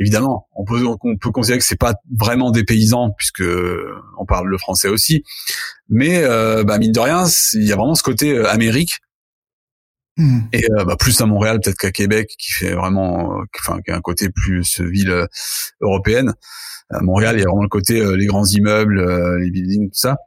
[0.00, 3.44] Évidemment, on peut, on peut considérer que c'est pas vraiment des paysans puisque
[4.18, 5.22] on parle le français aussi,
[5.88, 8.98] mais euh, bah, mine de rien, il y a vraiment ce côté euh, Amérique.
[10.16, 10.40] Hmm.
[10.52, 13.96] Et euh, bah, plus à Montréal peut-être qu'à Québec, qui fait vraiment, enfin, qui a
[13.96, 15.26] un côté plus ville
[15.80, 16.34] européenne.
[16.90, 20.18] À Montréal, il y a vraiment le côté les grands immeubles, les buildings, tout ça.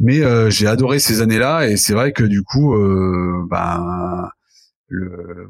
[0.00, 2.76] Mais j'ai adoré ces années-là et c'est vrai que du coup,
[3.48, 4.28] ben
[4.88, 5.48] le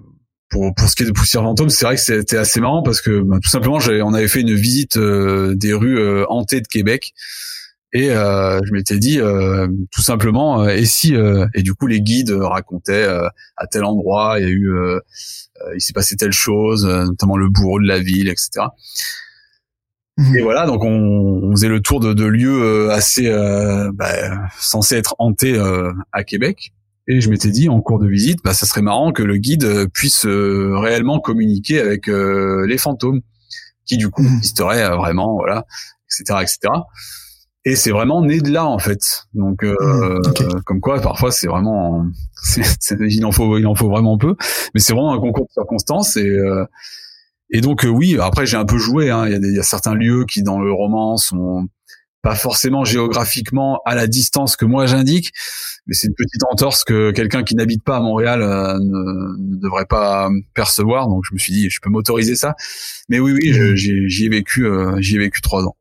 [0.55, 3.01] pour, pour ce qui est de Poussière Fantôme, c'est vrai que c'était assez marrant parce
[3.01, 6.69] que bah, tout simplement, on avait fait une visite euh, des rues euh, hantées de
[6.69, 7.13] Québec
[7.93, 9.19] et euh, je m'étais dit
[9.93, 14.49] tout simplement et si et du coup les guides racontaient à tel endroit il y
[14.49, 14.75] a eu
[15.77, 18.67] il s'est passé telle chose, notamment le bourreau de la ville, etc.
[20.19, 20.37] Mhm.
[20.37, 23.31] Et voilà, donc on, on, faisait le tour de, de lieux assez
[23.93, 25.57] bah, censés être hantés
[26.11, 26.73] à Québec.
[27.07, 29.65] Et je m'étais dit en cours de visite, bah, ça serait marrant que le guide
[29.65, 33.21] euh, puisse euh, réellement communiquer avec euh, les fantômes,
[33.85, 34.37] qui du coup mmh.
[34.37, 35.67] existeraient vraiment, voilà,
[36.07, 36.81] etc., etc.
[37.67, 39.27] Et c'est vraiment né de là en fait.
[39.35, 42.07] Donc, mmh, comme quoi, parfois c'est vraiment,
[43.01, 44.37] il en faut, il en faut vraiment peu,
[44.75, 46.39] mais c'est vraiment un concours de circonstances et
[47.51, 48.19] et donc oui.
[48.21, 49.11] Après, j'ai un peu joué.
[49.11, 49.27] Hein.
[49.27, 51.69] Il, y a des, il y a certains lieux qui dans le roman sont
[52.25, 55.31] pas forcément géographiquement à la distance que moi j'indique,
[55.87, 59.85] mais c'est une petite entorse que quelqu'un qui n'habite pas à Montréal euh, ne, devrait
[59.85, 61.07] pas percevoir.
[61.07, 62.57] Donc je me suis dit, je peux m'autoriser ça.
[63.11, 63.75] Mais oui, oui, mmh.
[63.77, 65.77] j'y ai vécu, euh, j'y ai vécu trois ans.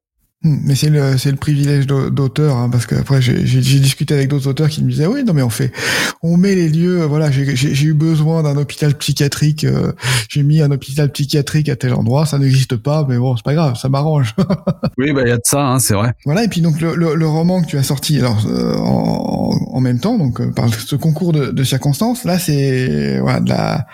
[0.45, 3.39] Hmm, mais c'est le c'est le privilège d'auteur hein, parce que après j'ai
[3.79, 5.71] discuté avec d'autres auteurs qui me disaient oui non mais on fait
[6.21, 9.93] on met les lieux euh, voilà j'ai eu besoin d'un hôpital psychiatrique euh,
[10.27, 13.53] j'ai mis un hôpital psychiatrique à tel endroit ça n'existe pas mais bon c'est pas
[13.53, 14.35] grave ça m'arrange.
[14.97, 16.11] Oui bah il y a de ça hein, c'est vrai.
[16.25, 19.79] Voilà et puis donc le, le, roman que tu as sorti alors euh, en, en,
[19.79, 23.87] même temps donc par ce concours de, de circonstances là c'est voilà de la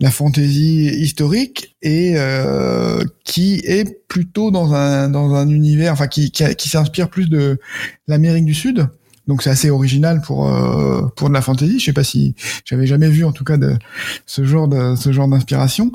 [0.00, 6.30] la fantaisie historique et euh, qui est plutôt dans un dans un univers enfin qui
[6.30, 7.60] qui, qui s'inspire plus de
[8.08, 8.88] l'Amérique du Sud
[9.28, 11.78] Donc c'est assez original pour euh, pour de la fantasy.
[11.78, 12.34] Je sais pas si
[12.64, 13.76] j'avais jamais vu en tout cas de
[14.24, 15.92] ce genre de ce genre d'inspiration.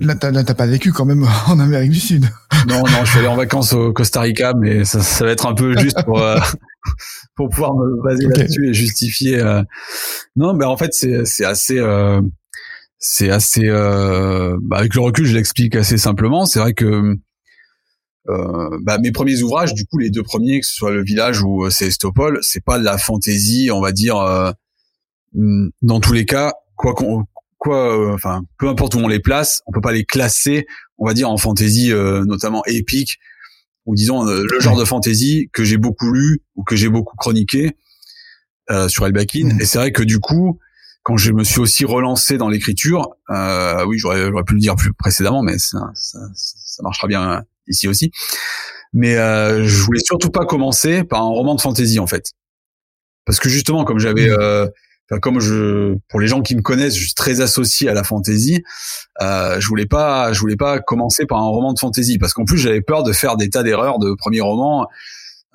[0.00, 2.26] Là t'as pas vécu quand même en Amérique du Sud.
[2.68, 5.46] Non non, je suis allé en vacances au Costa Rica, mais ça, ça va être
[5.46, 6.38] un peu juste pour euh,
[7.36, 9.40] pour pouvoir me baser là-dessus et justifier.
[9.40, 9.62] Euh...
[10.36, 12.20] Non, mais en fait c'est c'est assez euh,
[12.98, 16.46] c'est assez bah, avec le recul je l'explique assez simplement.
[16.46, 17.16] C'est vrai que
[18.28, 21.42] euh, bah, mes premiers ouvrages, du coup, les deux premiers, que ce soit le village
[21.42, 24.16] ou euh, c'est Estopol, c'est pas de la fantaisie, on va dire.
[24.16, 24.50] Euh,
[25.34, 27.24] mm, dans tous les cas, quoi qu'on,
[27.58, 30.66] quoi, enfin, peu importe où on les place, on peut pas les classer,
[30.98, 33.18] on va dire en fantaisie, notamment épique,
[33.86, 37.72] ou disons le genre de fantaisie que j'ai beaucoup lu ou que j'ai beaucoup chroniqué
[38.88, 39.54] sur Elbakin.
[39.54, 39.60] Mm.
[39.60, 40.58] Et c'est vrai que du coup,
[41.04, 43.10] quand je me suis aussi relancé dans l'écriture,
[43.86, 47.88] oui, j'aurais, j'aurais pu le dire plus précédemment, mais ça, ça, ça marchera bien ici
[47.88, 48.10] aussi.
[48.92, 52.30] Mais euh, je voulais surtout pas commencer par un roman de fantasy en fait,
[53.26, 54.38] parce que justement comme j'avais, mmh.
[54.38, 54.68] euh,
[55.20, 58.62] comme je, pour les gens qui me connaissent, je suis très associé à la fantasy.
[59.20, 62.44] Euh, je voulais pas, je voulais pas commencer par un roman de fantasy parce qu'en
[62.44, 64.86] plus j'avais peur de faire des tas d'erreurs de premier roman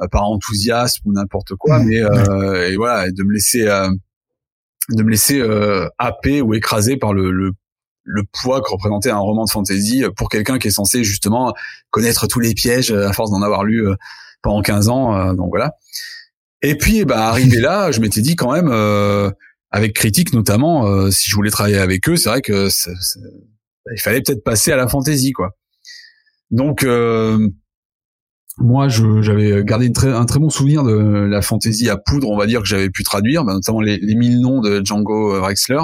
[0.01, 1.85] euh, par enthousiasme ou n'importe quoi, mmh.
[1.85, 3.89] mais euh, et voilà, de me laisser euh,
[4.89, 5.41] de me laisser
[5.97, 7.53] happer ou écraser par le, le,
[8.09, 11.53] le poids que représentait un roman de fantasy pour quelqu'un qui est censé justement
[11.91, 13.95] connaître tous les pièges à force d'en avoir lu euh,
[14.41, 15.15] pendant 15 ans.
[15.15, 15.75] Euh, donc voilà.
[16.61, 19.29] Et puis, bah, arrivé là, je m'étais dit quand même, euh,
[19.71, 22.67] avec critique notamment, si je voulais travailler avec eux, c'est vrai que
[23.91, 25.51] il fallait peut-être passer à la fantasy, quoi.
[26.49, 26.83] Donc,
[28.59, 32.61] moi, j'avais gardé un très bon souvenir de la fantasy à poudre, on va dire
[32.61, 35.81] que j'avais pu traduire, bah, notamment les, mille noms de Django Rexler.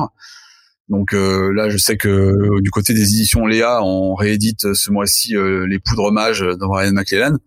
[0.90, 4.92] Donc euh, là, je sais que euh, du côté des éditions Léa, on réédite ce
[4.92, 7.38] mois-ci euh, les poudres mages de Ryan McClellan.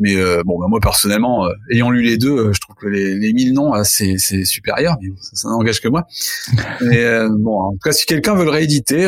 [0.00, 3.52] Mais bon, bah, moi personnellement, ayant lu les deux, je trouve que les, les mille
[3.52, 4.96] noms, c'est, c'est supérieur.
[5.00, 6.06] Mais ça, n'engage que moi.
[6.80, 9.06] Mais bon, en tout cas, si quelqu'un veut le rééditer,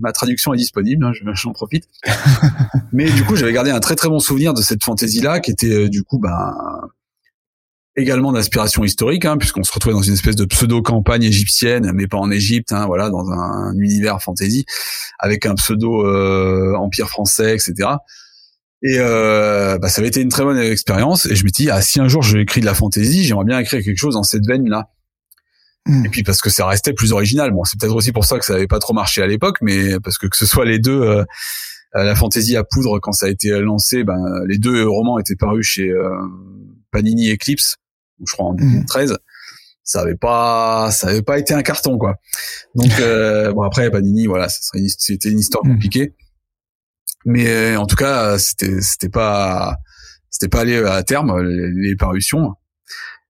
[0.00, 1.04] ma traduction est disponible.
[1.04, 1.88] Hein, j'en profite.
[2.92, 5.88] mais du coup, j'avais gardé un très très bon souvenir de cette fantaisie-là, qui était
[5.88, 6.54] du coup, ben
[7.96, 12.16] également d'inspiration historique, hein, puisqu'on se retrouvait dans une espèce de pseudo-campagne égyptienne, mais pas
[12.16, 14.64] en Égypte, hein, voilà, dans un, univers fantasy,
[15.18, 17.90] avec un pseudo euh, empire français, etc.
[18.84, 21.26] Et euh, bah, ça avait été une très bonne expérience.
[21.26, 23.58] Et je me dis, ah, si un jour je écris de la fantasy, j'aimerais bien
[23.58, 24.90] écrire quelque chose dans cette veine-là.
[25.86, 26.04] Hmm.
[26.06, 27.50] Et puis parce que ça restait plus original.
[27.52, 29.98] Bon, c'est peut-être aussi pour ça que ça n'avait pas trop marché à l'époque, mais
[30.00, 31.24] parce que que ce soit les deux, euh,
[31.94, 35.66] la fantaisie à poudre quand ça a été lancé, ben les deux romans étaient parus
[35.66, 35.92] chez
[36.92, 37.76] Panini Eclipse
[38.26, 39.10] je crois en 2013.
[39.10, 39.16] Mhm.
[39.84, 42.16] Ça avait pas, ça avait pas été un carton quoi.
[42.74, 45.74] Donc euh, bon après Panini, voilà, c'était une histoire mhm.
[45.74, 46.14] compliquée.
[47.24, 49.76] Mais euh, en tout cas, c'était c'était pas
[50.30, 52.54] c'était pas allé à terme les, parutions.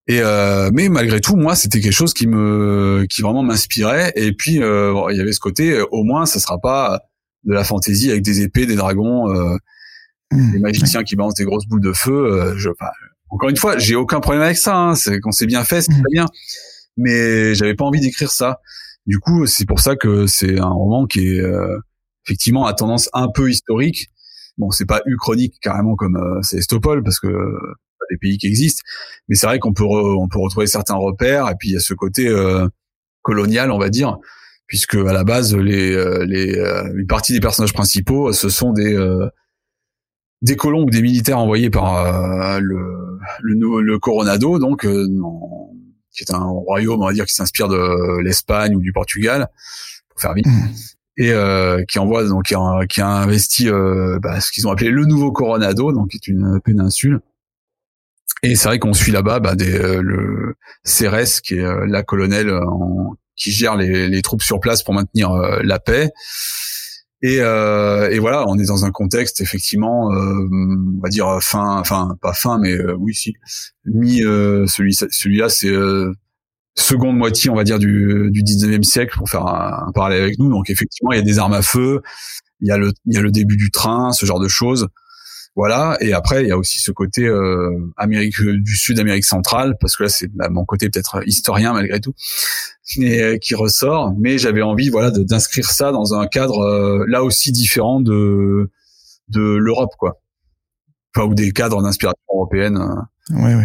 [0.09, 4.13] Et euh, mais malgré tout, moi, c'était quelque chose qui me, qui vraiment m'inspirait.
[4.17, 7.01] Et puis il y avait ce côté, au moins, ça sera pas
[7.45, 9.29] de la fantaisie avec des épées, des dragons,
[10.31, 10.53] mhm.
[10.53, 12.55] des magiciens qui balancent des grosses boules de feu.
[12.57, 12.69] je,
[13.33, 14.77] encore une fois, j'ai aucun problème avec ça.
[14.77, 14.95] Hein.
[14.95, 16.27] C'est quand c'est bien fait, c'est très bien.
[16.97, 18.61] Mais j'avais pas envie d'écrire ça.
[19.07, 21.79] Du coup, c'est pour ça que c'est un roman qui est euh,
[22.27, 24.09] effectivement à tendance un peu historique.
[24.59, 26.61] Bon, c'est pas uchronique carrément comme euh, c'est
[27.05, 27.75] parce que euh,
[28.11, 28.83] des pays qui existent,
[29.29, 31.81] mais c'est vrai qu'on peut on peut retrouver certains repères et puis il y a
[31.81, 32.69] ce côté euh,
[33.23, 34.19] colonial, on va dire,
[34.67, 35.93] puisque à la base les
[36.27, 36.59] les
[36.95, 38.95] une partie des personnages principaux, ce sont des
[40.43, 45.07] des colons ou des militaires envoyés par euh, le, le, le Coronado, donc euh,
[46.11, 49.49] qui est un royaume, on va dire, qui s'inspire de l'Espagne ou du Portugal,
[50.11, 50.69] pour faire vite, mmh.
[51.17, 53.69] Et euh, qui envoie donc qui a, qui a investi
[54.21, 57.21] bah, ce qu'ils ont appelé le nouveau Coronado, donc qui est une péninsule.
[58.43, 60.55] Et c'est vrai qu'on suit là-bas bah, des, le
[60.85, 62.53] Cérès, qui est la colonelle
[63.37, 65.33] qui gère les, les, troupes sur place pour maintenir
[65.63, 66.11] la paix.
[67.23, 71.79] Et, euh, et, voilà, on est dans un contexte effectivement, euh, on va dire fin,
[71.79, 73.35] enfin pas fin, mais euh, oui si,
[73.85, 76.13] mi euh, celui celui-là c'est euh,
[76.75, 80.39] seconde moitié on va dire du, du 19e siècle pour faire un, un, parallèle avec
[80.39, 80.51] nous.
[80.51, 82.03] Donc effectivement il y a des armes à feu,
[82.61, 84.89] il y a le il y a le début du train, ce genre de choses.
[85.55, 85.99] Voilà.
[86.01, 89.97] Et après, il y a aussi ce côté euh, Amérique du Sud, Amérique centrale, parce
[89.97, 92.15] que là, c'est bah, mon côté peut-être historien malgré tout,
[92.97, 94.15] mais euh, qui ressort.
[94.19, 98.71] Mais j'avais envie, voilà, d'inscrire ça dans un cadre euh, là aussi différent de
[99.29, 100.21] de l'Europe, quoi.
[101.15, 102.79] Enfin, ou des cadres d'inspiration européenne.
[103.31, 103.65] Oui, oui.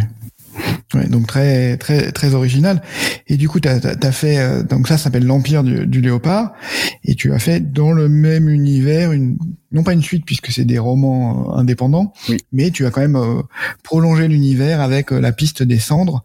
[0.93, 2.81] Ouais, donc très très très original.
[3.27, 6.53] Et du coup, tu as, fait euh, donc ça s'appelle l'Empire du, léopard,
[7.03, 9.37] et tu as fait dans le même univers une
[9.71, 12.13] non pas une suite puisque c'est des romans euh, indépendants,
[12.53, 13.41] mais tu as quand même euh,
[13.83, 16.23] prolongé l'univers avec la piste des cendres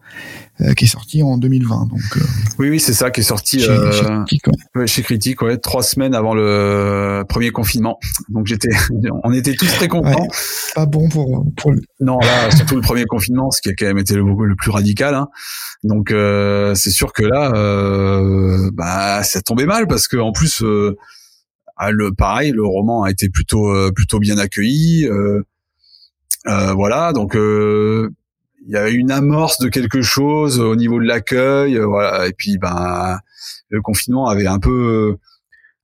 [0.77, 1.87] qui est sortie en 2020.
[1.87, 1.99] Donc
[2.59, 4.43] oui, oui, c'est ça qui est sorti chez, Critique,
[4.75, 4.87] ouais.
[4.87, 7.99] chez Critique, ouais, trois semaines avant le premier confinement.
[8.29, 8.69] Donc j'étais,
[9.23, 10.27] on était tous très contents.
[10.75, 11.71] pas bon pour pour.
[11.71, 11.81] Le...
[11.99, 14.69] Non, là surtout le premier confinement, ce qui a quand même été le, le plus
[14.69, 15.15] radical.
[15.15, 15.27] Hein.
[15.83, 16.13] Donc
[16.75, 17.51] c'est sûr que là,
[18.73, 20.63] bah ça tombait mal parce que en plus
[21.85, 25.05] ah, le pareil, le roman a été plutôt euh, plutôt bien accueilli.
[25.05, 25.41] Euh,
[26.47, 31.77] euh, voilà, donc il y a une amorce de quelque chose au niveau de l'accueil,
[31.77, 32.27] voilà.
[32.27, 33.19] Et puis ben
[33.69, 35.17] le confinement avait un peu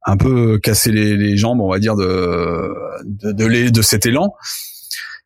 [0.05, 2.73] un peu cassé les, les jambes, on va dire de
[3.03, 4.33] de, de, de cet élan.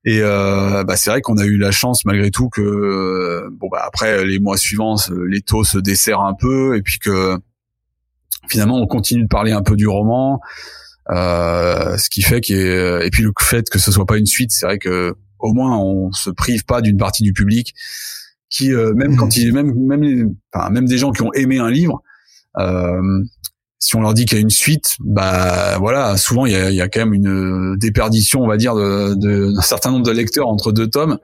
[0.06, 3.84] Et euh, bah, c'est vrai qu'on a eu la chance malgré tout que bon bah
[3.86, 4.96] après les mois suivants
[5.28, 7.38] les taux se desserrent un peu et puis que
[8.48, 10.40] finalement on continue de parler un peu du roman
[11.10, 14.52] euh, ce qui fait qu'il et puis le fait que ce soit pas une suite
[14.52, 17.74] c'est vrai que au moins on se prive pas d'une partie du public
[18.50, 21.70] qui euh, même quand il même même enfin, même des gens qui ont aimé un
[21.70, 22.02] livre
[22.58, 23.02] euh,
[23.84, 26.70] si on leur dit qu'il y a une suite, bah voilà, souvent il y a,
[26.70, 30.12] il y a quand même une déperdition, on va dire, de, d'un certain nombre de
[30.12, 31.20] lecteurs entre deux tomes.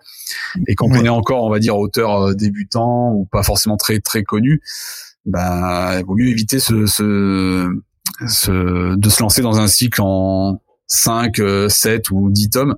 [0.68, 4.02] Et quand on est encore, on va dire, auteur euh, débutant ou pas forcément très
[4.02, 4.62] très connu,
[5.26, 7.70] bah, il vaut mieux éviter ce, ce,
[8.28, 11.36] ce, de se lancer dans un cycle en 5,
[11.70, 12.76] 7 euh, ou 10 tomes.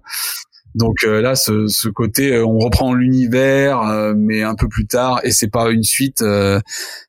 [0.76, 5.20] Donc euh, là, ce, ce, côté, euh, on reprend l'univers, mais un peu plus tard,
[5.24, 6.24] et c'est pas une suite.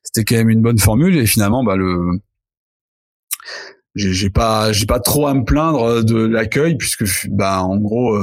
[0.03, 2.19] C'était quand même une bonne formule, et finalement, bah le,
[3.95, 8.17] j'ai pas, j'ai pas trop à me plaindre de l'accueil, puisque bah en gros,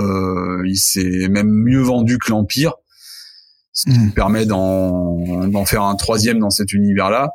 [0.64, 2.74] il s'est même mieux vendu que l'Empire
[3.80, 4.12] ce qui mmh.
[4.12, 7.30] permet d'en faire un troisième dans cet univers-là.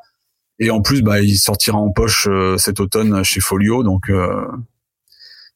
[0.59, 4.45] Et en plus, bah, il sortira en poche euh, cet automne chez Folio, donc euh,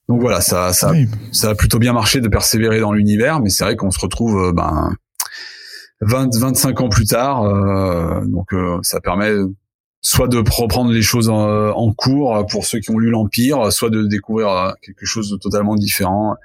[0.10, 0.92] donc voilà, ça ça
[1.32, 4.48] ça a plutôt bien marché de persévérer dans l'univers, mais c'est vrai qu'on se retrouve
[4.48, 4.92] euh, ben
[6.02, 7.44] 20 25 ans plus tard,
[8.26, 9.32] donc ça permet
[10.02, 13.90] soit de reprendre les choses en, en, cours pour ceux qui ont lu l'Empire, soit
[13.90, 16.36] de découvrir quelque chose de totalement différent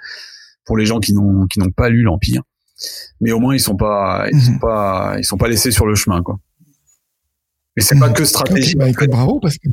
[0.65, 2.43] pour les gens qui n'ont qui n'ont pas lu l'Empire
[3.21, 4.59] mais au moins ils sont pas ils sont mhm.
[4.61, 6.39] pas ils sont pas laissés sur le chemin quoi.
[7.77, 8.15] Mais c'est pas mhm.
[8.15, 8.79] que stratégique.
[8.79, 9.69] Bah, bravo parce que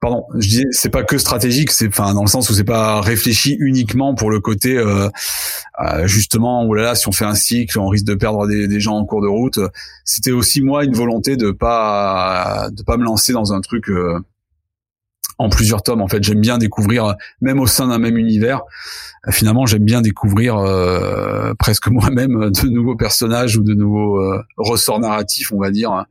[0.00, 3.00] pardon, je disais c'est pas que stratégique, c'est enfin dans le sens où c'est pas
[3.00, 5.08] réfléchi uniquement pour le côté euh,
[5.80, 8.68] euh, justement où là, là si on fait un cycle, on risque de perdre des,
[8.68, 9.58] des gens en cours de route.
[10.04, 14.20] C'était aussi moi une volonté de pas de pas me lancer dans un truc euh,
[15.38, 16.00] en plusieurs tomes.
[16.00, 18.62] En fait, j'aime bien découvrir, même au sein d'un même univers.
[19.30, 25.00] Finalement, j'aime bien découvrir euh, presque moi-même de nouveaux personnages ou de nouveaux euh, ressorts
[25.00, 26.04] narratifs, on va dire,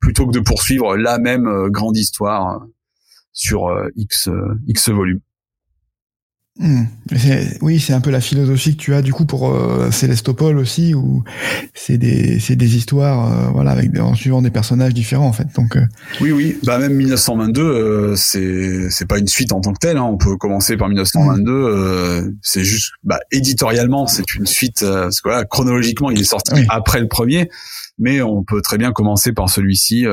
[0.00, 2.60] plutôt que de poursuivre la même euh, grande histoire
[3.32, 4.28] sur X
[4.66, 5.20] X volumes.
[6.60, 6.86] Hmm.
[7.62, 10.92] Oui, c'est un peu la philosophie que tu as du coup pour euh, Célestopole aussi,
[10.92, 11.22] où
[11.72, 15.46] c'est des des histoires, euh, voilà, avec en suivant des personnages différents en fait.
[15.54, 15.86] Donc euh,
[16.20, 19.98] oui, oui, bah même 1922, euh, c'est c'est pas une suite en tant que telle.
[19.98, 20.02] Hein.
[20.02, 22.34] On peut commencer par 1922.
[22.42, 26.98] c'est juste, bah éditorialement, c'est une suite parce que voilà, chronologiquement, il est sorti après
[26.98, 27.48] le premier,
[27.98, 30.06] mais on peut très bien commencer par celui-ci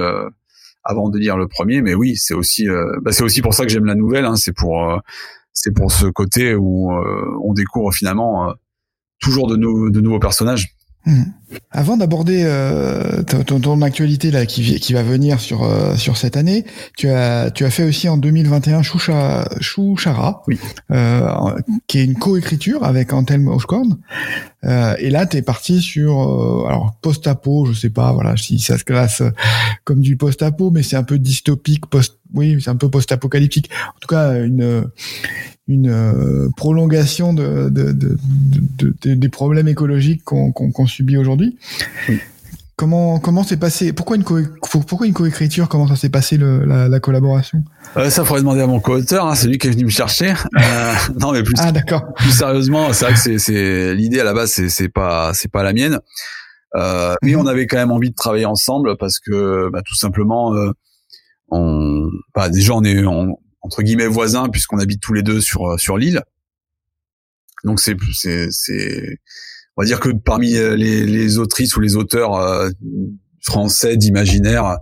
[0.84, 1.82] avant de lire le premier.
[1.82, 2.68] Mais oui, c'est aussi
[3.02, 4.26] bah, c'est aussi pour ça que j'aime la nouvelle.
[4.26, 4.36] Hein.
[4.36, 5.02] C'est pour
[5.56, 8.54] c'est pour ce côté où euh, on découvre finalement euh,
[9.20, 10.76] toujours de, de nouveaux personnages.
[11.06, 11.24] Hmm.
[11.72, 16.38] Avant d'aborder euh, ton, ton, actualité là qui, qui va venir sur euh, sur cette
[16.38, 16.66] année,
[16.98, 20.58] tu as tu as fait aussi en 2021 Choucha, Chouchara, oui.
[20.92, 21.30] euh,
[21.88, 23.98] qui est une coécriture avec Antelme Hochkorn.
[24.64, 26.14] Euh, et là, tu es parti sur
[26.68, 29.22] alors post-apo, je sais pas, voilà, si ça se classe
[29.84, 33.70] comme du post-apo, mais c'est un peu dystopique, post, oui, c'est un peu post-apocalyptique.
[33.90, 34.90] En tout cas, une
[35.68, 38.18] une prolongation de, de, de,
[38.78, 41.45] de, des problèmes écologiques qu'on qu'on subit aujourd'hui.
[42.78, 45.70] Comment comment s'est passé Pourquoi une co pourquoi une coécriture?
[45.70, 47.64] Comment ça s'est passé le, la, la, collaboration?
[47.96, 49.26] Euh, Ça faudrait demander à mon co-auteur.
[49.26, 50.34] Hein, c'est lui qui est venu me chercher.
[50.58, 51.72] Euh, non mais plus ah.
[52.18, 55.72] Plus sérieusement, c'est vrai que c'est l'idée à la base c'est pas c'est pas la
[55.72, 56.00] mienne.
[56.76, 57.40] Euh, mais mhm.
[57.40, 60.72] on avait quand même envie de travailler ensemble parce que bah, tout simplement euh,
[61.48, 65.80] on bah, déjà on est on, entre guillemets voisins puisqu'on habite tous les deux sur
[65.80, 66.24] sur l'île.
[67.64, 67.96] Donc c'est
[68.50, 69.20] c'est
[69.78, 72.70] on va dire que parmi euh, les, les autrices ou les auteurs euh,
[73.42, 74.78] français d'imaginaire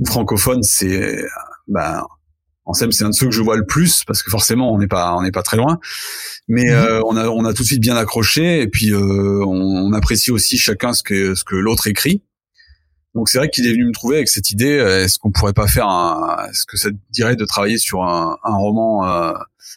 [0.00, 1.16] ou francophones, c'est
[1.68, 2.02] ben
[2.66, 4.86] Ansem, c'est un de ceux que je vois le plus parce que forcément on n'est
[4.86, 5.78] pas on n'est pas très loin,
[6.48, 7.02] mais mhm.
[7.06, 10.56] on a on a tout de suite bien accroché et puis on, on, apprécie aussi
[10.56, 12.22] chacun ce que ce que l'autre écrit.
[13.14, 14.78] Donc c'est vrai qu'il est venu me trouver avec cette idée.
[14.78, 18.02] Euh, est-ce qu'on pourrait pas faire un, est-ce que ça te dirait de travailler sur
[18.02, 19.32] un, un roman euh,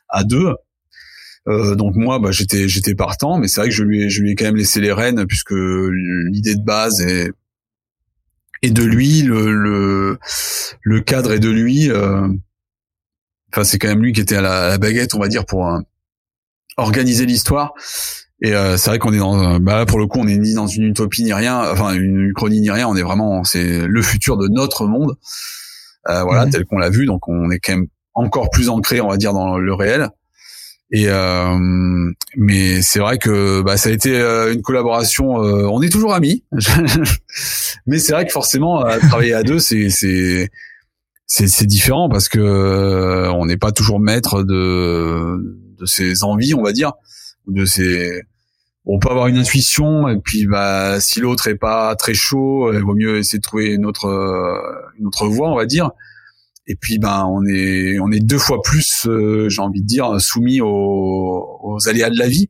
[0.10, 0.54] à deux?
[1.48, 4.32] Donc moi, bah, j'étais j'étais partant, mais c'est vrai que je lui ai, je lui
[4.32, 7.32] ai quand même laissé les rênes puisque l'idée de base est
[8.64, 10.18] et de lui le, le
[10.82, 11.90] le cadre est de lui.
[13.54, 15.80] Enfin, c'est quand même lui qui était à la, baguette, on va dire, pour
[16.78, 17.74] organiser l'histoire.
[18.42, 20.68] Et euh, c'est vrai qu'on est dans, bah pour le coup, on est ni dans
[20.68, 22.88] une utopie ni rien, enfin une chronie ni rien.
[22.88, 25.16] On est vraiment, c'est le futur de notre monde,
[26.08, 26.52] euh, voilà, mhm.
[26.52, 27.06] tel qu'on l'a vu.
[27.06, 30.10] Donc on est quand même encore plus ancré, on va dire, dans le réel.
[30.92, 35.44] Et euh, mais c'est vrai que bah, ça a été euh, une collaboration.
[35.44, 36.44] Euh, on est toujours amis,
[37.88, 40.50] mais c'est vrai que forcément travailler à deux, c'est c'est
[41.26, 46.72] c'est différent parce que on n'est pas toujours maître de de ses envies, on va
[46.72, 46.94] dire,
[47.48, 48.22] de ses
[48.86, 52.80] on peut avoir une intuition et puis bah si l'autre est pas très chaud, il
[52.80, 54.08] vaut mieux essayer de trouver une autre
[54.98, 55.92] une autre voie, on va dire.
[56.68, 60.20] Et puis ben on est on est deux fois plus, euh, j'ai envie de dire,
[60.20, 62.50] soumis aux, aux, aléas de la vie,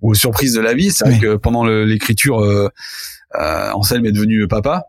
[0.00, 0.90] aux surprises de la vie.
[0.90, 2.68] C'est vrai que pendant l'écriture, euh,
[3.38, 4.86] euh, Anselme est devenu papa.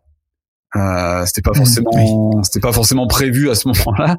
[0.76, 4.18] Euh, c'était pas mmh, forcément c'était pas forcément prévu à ce moment-là.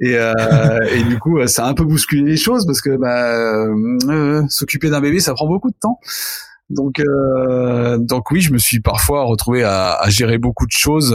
[0.00, 3.24] Et, euh, et du coup, ça a un peu bousculé les choses parce que bah,
[3.24, 6.00] euh, s'occuper d'un bébé, ça prend beaucoup de temps.
[6.70, 11.14] Donc, euh, donc oui, je me suis parfois retrouvé à, à gérer beaucoup de choses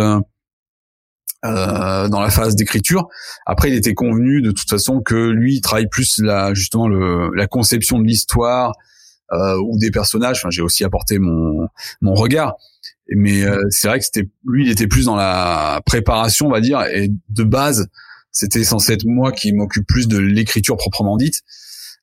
[1.56, 3.08] euh, dans la phase d'écriture.
[3.46, 7.30] Après, il était convenu de toute façon que lui il travaille plus la justement le,
[7.36, 8.74] la conception de l'histoire
[9.32, 10.38] euh, ou des personnages.
[10.38, 11.68] Enfin, j'ai aussi apporté mon
[12.02, 12.56] mon regard.
[13.16, 16.82] Mais c'est vrai que c'était lui, il était plus dans la préparation, on va dire,
[16.82, 17.88] et de base
[18.38, 21.42] c'était censé être moi qui m'occupe plus de l'écriture proprement dite.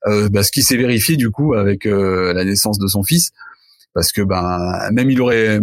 [0.07, 3.31] Euh, bah, ce qui s'est vérifié du coup avec euh, la naissance de son fils,
[3.95, 5.61] parce que ben même il aurait,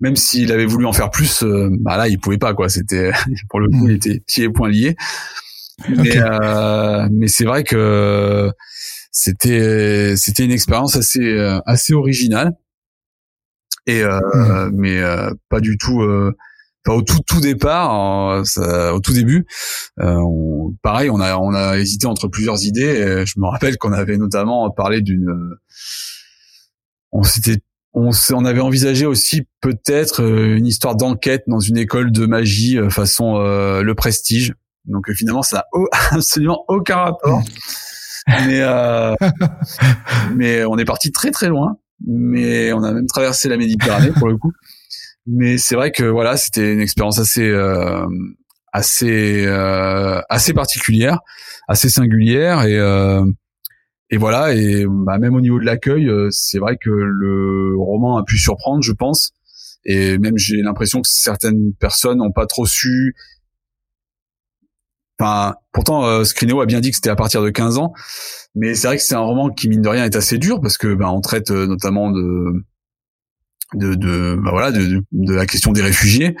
[0.00, 2.68] même s'il avait voulu en faire plus, euh, bah là il pouvait pas quoi.
[2.68, 3.12] C'était
[3.48, 3.96] pour le coup il hmm.
[3.96, 4.96] était pieds et poings liés.
[5.88, 8.50] Mais, euh, mais c'est vrai que
[9.10, 11.36] c'était c'était une expérience assez
[11.66, 12.52] assez originale
[13.86, 14.70] et hmm.
[14.72, 15.00] mais
[15.48, 16.00] pas du tout
[16.86, 18.42] au tout tout départ,
[18.92, 19.46] au tout début,
[20.00, 20.20] euh,
[20.82, 23.24] pareil, on a on a hésité entre plusieurs idées.
[23.26, 25.56] je me rappelle qu'on avait notamment parlé d'une,
[27.10, 27.58] on s'était
[27.94, 32.78] on, on avait envisagé aussi peut-être euh, une histoire d'enquête dans une école de magie
[32.78, 34.54] euh, façon le prestige.
[34.86, 37.42] Donc finalement, ça n'a absolument aucun rapport.
[38.46, 38.62] mais
[40.34, 41.76] mais on est parti très très loin.
[42.06, 44.52] Mais on a même traversé la Méditerranée pour le coup.
[45.26, 48.06] Mais c'est vrai que voilà, c'était une expérience assez euh,
[48.72, 51.20] assez euh, assez particulière,
[51.68, 53.24] assez singulière et euh,
[54.10, 58.16] et voilà et bah, même au niveau de l'accueil, euh, c'est vrai que le roman
[58.16, 59.32] a pu surprendre, je pense.
[59.84, 63.14] Et même j'ai l'impression que certaines personnes n'ont pas trop su.
[65.18, 67.92] Enfin, pourtant, euh, Scrino a bien dit que c'était à partir de 15 ans,
[68.54, 70.76] mais c'est vrai que c'est un roman qui mine de rien est assez dur parce
[70.76, 72.64] que ben on traite euh, notamment de
[73.74, 76.36] de, de bah voilà de, de, la question des réfugiés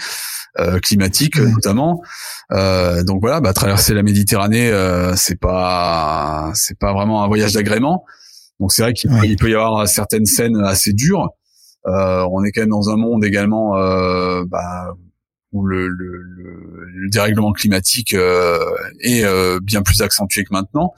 [0.58, 2.02] euh, climatiques notamment.
[2.52, 7.52] Euh, donc voilà bah, traverser la Méditerranée euh, c'est pas c'est pas vraiment un voyage
[7.54, 8.04] d'agrément.
[8.60, 11.30] Donc c'est vrai qu'il peut y avoir certaines scènes assez dures.
[11.86, 14.94] Euh, on est quand même dans un monde également euh, bah,
[15.52, 18.58] où le, le, le, dérèglement climatique euh,
[19.00, 19.24] est
[19.60, 20.94] bien plus accentué que maintenant.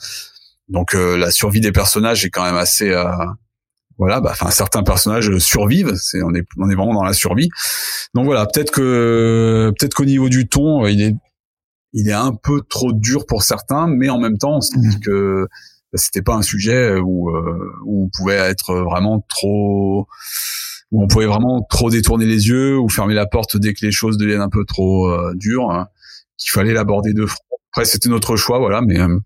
[0.69, 2.93] Donc la survie des personnages est quand même assez
[3.99, 5.95] voilà, bah, enfin certains personnages survivent.
[5.97, 7.49] C'est on est on est vraiment dans la survie.
[8.15, 11.15] Donc voilà, peut-être que peut-être qu'au niveau du ton, il est
[11.93, 14.99] il est un peu trop dur pour certains, mais en même temps, on s'est dit
[14.99, 15.01] mmh.
[15.01, 15.49] que
[15.95, 20.07] c'était pas un sujet où, euh, où on pouvait être vraiment trop
[20.93, 23.93] où on pouvait vraiment trop détourner les yeux ou fermer la porte dès que les
[23.93, 25.71] choses deviennent un peu trop euh, dures.
[25.71, 25.89] Hein,
[26.39, 27.43] qu'il fallait l'aborder de front.
[27.73, 29.19] Après, c'était notre choix, voilà, mais euh,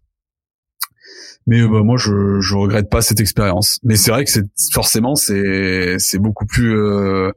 [1.46, 3.78] mais bah, moi, je je regrette pas cette expérience.
[3.82, 7.30] Mais c'est vrai que c'est forcément c'est c'est beaucoup plus euh,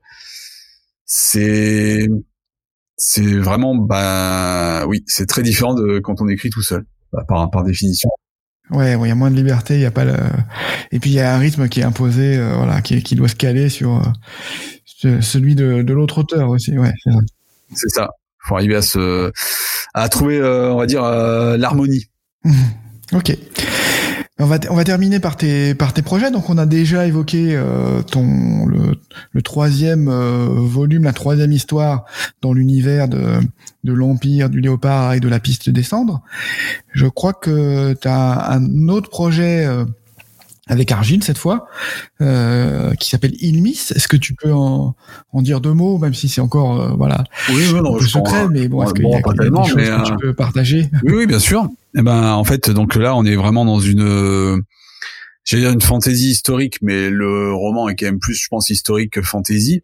[1.05, 2.07] c'est
[2.97, 7.49] c'est vraiment bah oui c'est très différent de quand on écrit tout seul bah, par
[7.49, 8.09] par définition.
[8.69, 10.15] Ouais, il y a moins de liberté, il y a pas le
[10.91, 13.27] et puis il y a un rythme qui est imposé, euh, voilà, qui, qui doit
[13.27, 14.01] se caler sur
[15.05, 16.77] euh, celui de, de l'autre auteur aussi.
[16.77, 17.19] Ouais, c'est ça.
[17.75, 18.09] C'est ça.
[18.45, 19.31] Faut arriver à se
[19.93, 22.05] à trouver, on va dire, l'harmonie.
[23.13, 23.37] ok.
[24.39, 26.31] On va, on va terminer par tes, par tes projets.
[26.31, 28.97] Donc, on a déjà évoqué euh, ton le,
[29.31, 32.05] le troisième euh, volume, la troisième histoire
[32.41, 33.39] dans l'univers de,
[33.83, 36.23] de l'Empire, du Léopard et de la piste des cendres.
[36.93, 39.85] Je crois que tu as un autre projet euh,
[40.67, 41.67] avec Argile cette fois,
[42.21, 43.91] euh, qui s'appelle Ilmis.
[43.93, 44.95] Est-ce que tu peux en,
[45.33, 48.47] en, dire deux mots, même si c'est encore euh, voilà oui, oui, non, peu secret,
[48.49, 50.89] mais bon, est-ce qu'il y a, des choses mais, que tu peux partager?
[51.03, 51.67] Oui, oui, bien sûr.
[51.95, 54.63] Eh ben, en fait, donc là, on est vraiment dans une,
[55.43, 59.11] j'allais dire une fantaisie historique, mais le roman est quand même plus, je pense, historique
[59.13, 59.83] que fantaisie.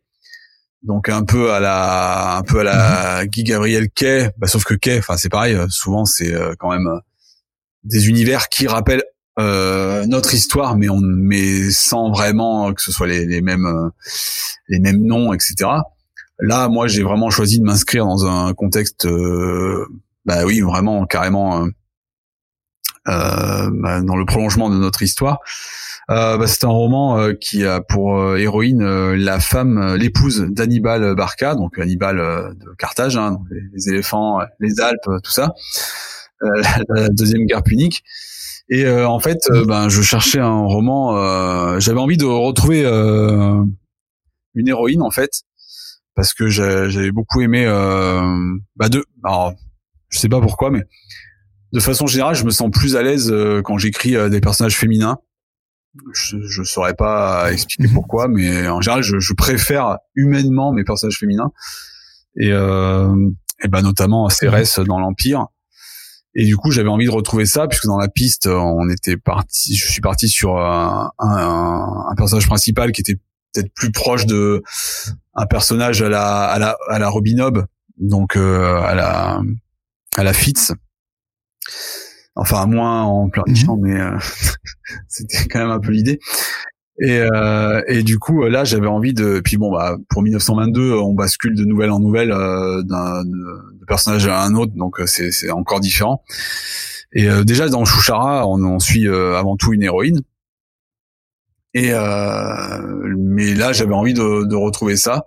[0.82, 4.76] Donc un peu à la, un peu à la Guy Gabriel Kay, bah, sauf que
[4.76, 5.58] Kay, enfin c'est pareil.
[5.68, 6.88] Souvent, c'est quand même
[7.84, 9.04] des univers qui rappellent
[9.40, 13.90] euh, notre histoire, mais on, mais sans vraiment que ce soit les, les mêmes, euh,
[14.68, 15.70] les mêmes noms, etc.
[16.40, 19.86] Là, moi, j'ai vraiment choisi de m'inscrire dans un contexte, euh,
[20.26, 21.68] bah oui, vraiment carrément
[23.08, 25.40] euh, bah, dans le prolongement de notre histoire.
[26.08, 32.18] Bah, c'est un roman qui a pour héroïne la femme, l'épouse d'Hannibal Barca, donc Hannibal
[32.18, 35.54] de Carthage, hein, les, les, éléphants, les Alpes, tout ça,
[36.42, 38.04] la, deuxième guerre punique.
[38.70, 41.18] Et euh, en fait, euh, ben, je cherchais un roman.
[41.18, 42.86] Euh, j'avais envie de retrouver
[44.56, 45.42] une héroïne en fait,
[46.16, 47.66] parce que j'avais beaucoup aimé.
[48.76, 49.54] bah de, alors,
[50.10, 50.84] je sais pas pourquoi, mais
[51.72, 55.20] de façon générale, je me sens plus à l'aise quand j'écris des personnages féminins.
[56.14, 57.94] Je, je saurais pas expliquer mhm.
[57.94, 61.52] pourquoi, mais en général, je, je préfère humainement mes personnages féminins.
[62.36, 63.30] Et, euh,
[63.64, 65.48] et ben notamment Cérès dans l'Empire
[66.36, 69.76] et du coup, j'avais envie de retrouver ça puisque dans la piste, on était parti.
[69.76, 73.16] Je suis parti sur un, un, un personnage principal qui était
[73.54, 74.62] peut-être plus proche de
[75.34, 77.52] un personnage à la à la à la Robin
[77.98, 79.42] donc euh, à la
[80.18, 80.72] à la Fitz.
[82.36, 83.82] Enfin, moins en plein mmh.
[83.82, 84.18] mais euh,
[85.08, 86.20] c'était quand même un peu l'idée.
[87.02, 89.42] Et, euh, et du coup, là, j'avais envie de.
[89.44, 93.24] Puis bon, bah, pour 1922, on bascule de nouvelle en nouvelle euh, d'un
[93.90, 96.24] personnage à un autre, donc euh, c'est encore différent.
[97.12, 100.22] Et euh, déjà dans Chouchara, on, on suit euh, avant tout une héroïne.
[101.74, 105.26] Et mais là, j'avais envie de, de, retrouver ça.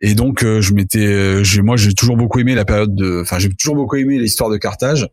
[0.00, 3.74] Et donc, je m'étais, moi, j'ai toujours beaucoup aimé la période de, enfin, j'ai toujours
[3.74, 5.10] beaucoup aimé l'histoire de Carthage.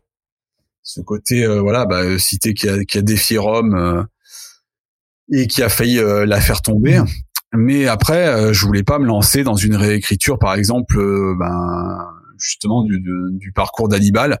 [0.82, 4.06] Ce côté, voilà, bah, cité qui a, qui a défié Rome
[5.32, 7.00] et qui a failli euh, la faire tomber.
[7.52, 11.98] Mais après, euh, je voulais pas me lancer dans une réécriture, par exemple, euh, ben,
[12.38, 14.38] justement du, du parcours d'Hannibal.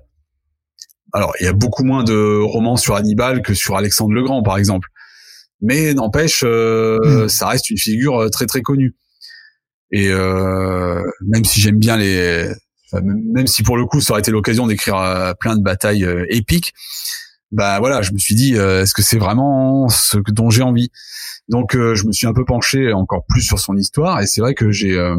[1.12, 4.42] Alors, il y a beaucoup moins de romans sur Hannibal que sur Alexandre le Grand,
[4.42, 4.88] par exemple.
[5.62, 7.28] Mais n'empêche, hmm.
[7.28, 8.96] ça reste une figure très très connue.
[9.92, 12.50] Et même si j'aime bien les,
[12.92, 16.74] même si pour le coup ça aurait été l'occasion d'écrire plein de batailles épiques,
[17.52, 20.90] bah voilà, je me suis dit, euh, est-ce que c'est vraiment ce dont j'ai envie?
[21.48, 24.40] Donc euh, je me suis un peu penché encore plus sur son histoire et c'est
[24.40, 25.16] vrai que j'ai euh,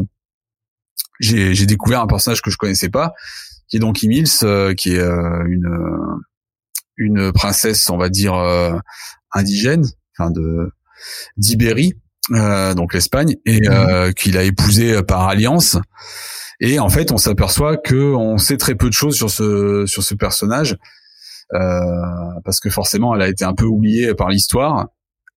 [1.20, 3.12] j'ai découvert un personnage que je connaissais pas,
[3.68, 4.44] qui est donc Emils,
[4.76, 5.68] qui est une
[6.96, 8.34] une princesse, on va dire
[9.32, 9.84] indigène,
[10.16, 10.72] enfin de
[11.36, 11.94] d'Ibérie,
[12.30, 14.14] donc l'Espagne, et mmh.
[14.14, 15.76] qu'il a épousé par alliance.
[16.60, 20.02] Et en fait, on s'aperçoit que on sait très peu de choses sur ce sur
[20.02, 20.76] ce personnage
[21.54, 24.88] euh, parce que forcément elle a été un peu oubliée par l'histoire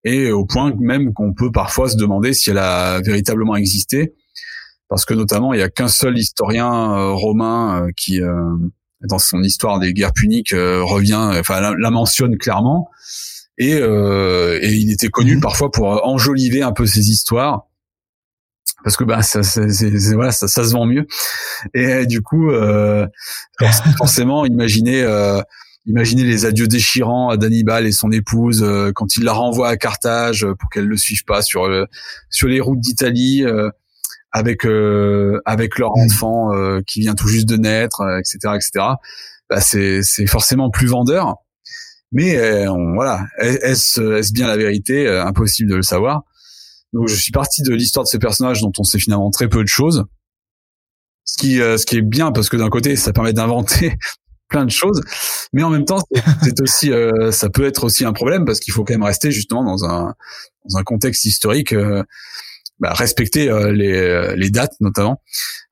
[0.03, 4.13] et au point même qu'on peut parfois se demander si elle a véritablement existé
[4.91, 8.19] parce que notamment il y a qu'un seul historien euh, romain euh, qui
[9.07, 12.89] dans son histoire des guerres puniques revient enfin la, mentionne clairement.
[13.57, 15.41] Et, et il était connu mhm.
[15.41, 17.67] parfois pour enjoliver un peu ses histoires.
[18.83, 19.61] Parce que bah ça, ça,
[20.13, 21.07] voilà ça, ça, se vend mieux.
[21.73, 23.07] Et du coup euh,
[23.97, 25.41] forcément imaginez euh,
[25.87, 29.77] Imaginez les adieux déchirants à d'Hannibal et son épouse euh, quand il la renvoie à
[29.77, 31.87] Carthage pour qu'elle le suive pas sur le,
[32.29, 33.71] sur les routes d'Italie euh,
[34.31, 36.01] avec euh, avec leur mm.
[36.01, 36.49] enfant
[36.85, 38.85] qui vient tout juste de naître, etc., etc.
[39.49, 41.35] Bah, c'est c'est forcément plus vendeur.
[42.11, 42.35] Mais
[42.95, 45.07] voilà, est-ce est-ce bien la vérité?
[45.07, 46.23] Impossible de le savoir.
[46.93, 49.63] Donc je suis parti de l'histoire de ce personnage dont on sait finalement très peu
[49.63, 50.05] de choses.
[51.23, 53.97] Ce qui, ce qui est bien parce que d'un côté, ça permet d'inventer
[54.51, 55.01] plein de choses,
[55.53, 55.99] mais en même temps,
[56.43, 59.31] c'est aussi, euh, ça peut être aussi un problème parce qu'il faut quand même rester
[59.31, 60.13] justement dans un
[60.65, 62.03] dans un contexte historique, euh,
[62.81, 65.21] bah, respecter euh, les les dates notamment.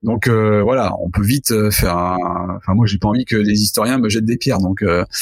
[0.04, 1.98] Donc voilà, on peut vite faire.
[1.98, 2.56] Un...
[2.58, 4.82] Enfin moi, j'ai pas envie que les historiens me jettent des pierres, donc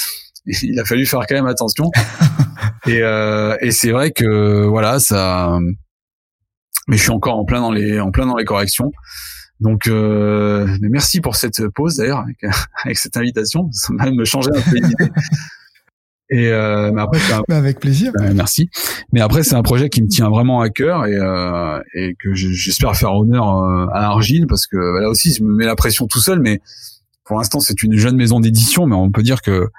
[0.45, 1.89] il a fallu faire quand même attention.
[2.87, 3.01] et
[3.61, 5.57] et c'est vrai que voilà, ça.
[6.87, 8.91] Mais je suis encore en plein dans les en plein dans les corrections.
[9.59, 12.37] Donc, euh, merci pour cette pause d'ailleurs avec,
[12.83, 13.69] avec, cette invitation.
[13.71, 15.11] Ça m'a même changé un peu l'idée.
[16.29, 17.43] Et euh, mais après, un...
[17.55, 18.11] avec plaisir.
[18.19, 18.69] Euh, merci.
[19.13, 22.33] Mais après, c'est un projet qui me tient vraiment à cœur et, euh, et que
[22.33, 25.75] j'espère faire honneur euh, à Argile parce que bah, là aussi, je me mets la
[25.75, 26.39] pression tout seul.
[26.41, 26.59] Mais
[27.23, 29.69] pour l'instant, c'est une jeune maison d'édition, mais on peut dire que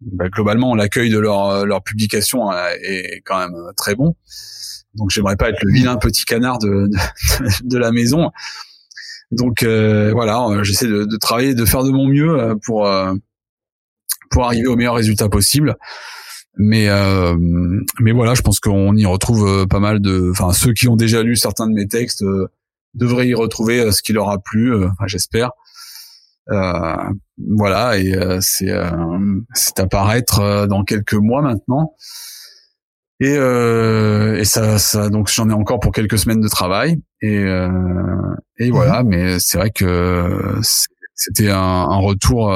[0.00, 4.16] bah, globalement l'accueil de leur leur publication est quand même très bon.
[4.94, 6.98] Donc j'aimerais pas être le vilain petit canard de de,
[7.68, 8.32] de la maison.
[9.30, 12.88] Donc voilà, j'essaie de, de, travailler, de faire de mon mieux pour
[14.34, 15.76] pour arriver au meilleur résultat possible.
[16.56, 17.36] Mais euh,
[18.00, 20.96] mais voilà, je pense qu'on y retrouve euh, pas mal de, enfin ceux qui ont
[20.96, 22.48] déjà lu certains de mes textes euh,
[22.94, 24.72] devraient y retrouver ce qui leur a plu,
[25.06, 25.50] j'espère.
[26.48, 28.72] voilà et c'est
[29.54, 31.94] c'est à paraître dans quelques mois maintenant.
[33.20, 37.44] Et, et ça, ça donc j'en ai encore pour quelques semaines de travail et
[38.58, 39.08] et voilà mhm.
[39.08, 40.60] mais c'est vrai que
[41.16, 42.52] c'était un, un, retour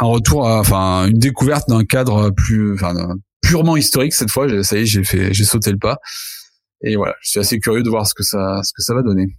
[0.00, 2.94] un retour, à, enfin une découverte d'un cadre plus, enfin
[3.42, 4.46] purement historique cette fois.
[4.62, 5.98] Ça y est, j'ai fait, j'ai sauté le pas.
[6.82, 9.02] Et voilà, je suis assez curieux de voir ce que ça, ce que ça va
[9.02, 9.36] donner.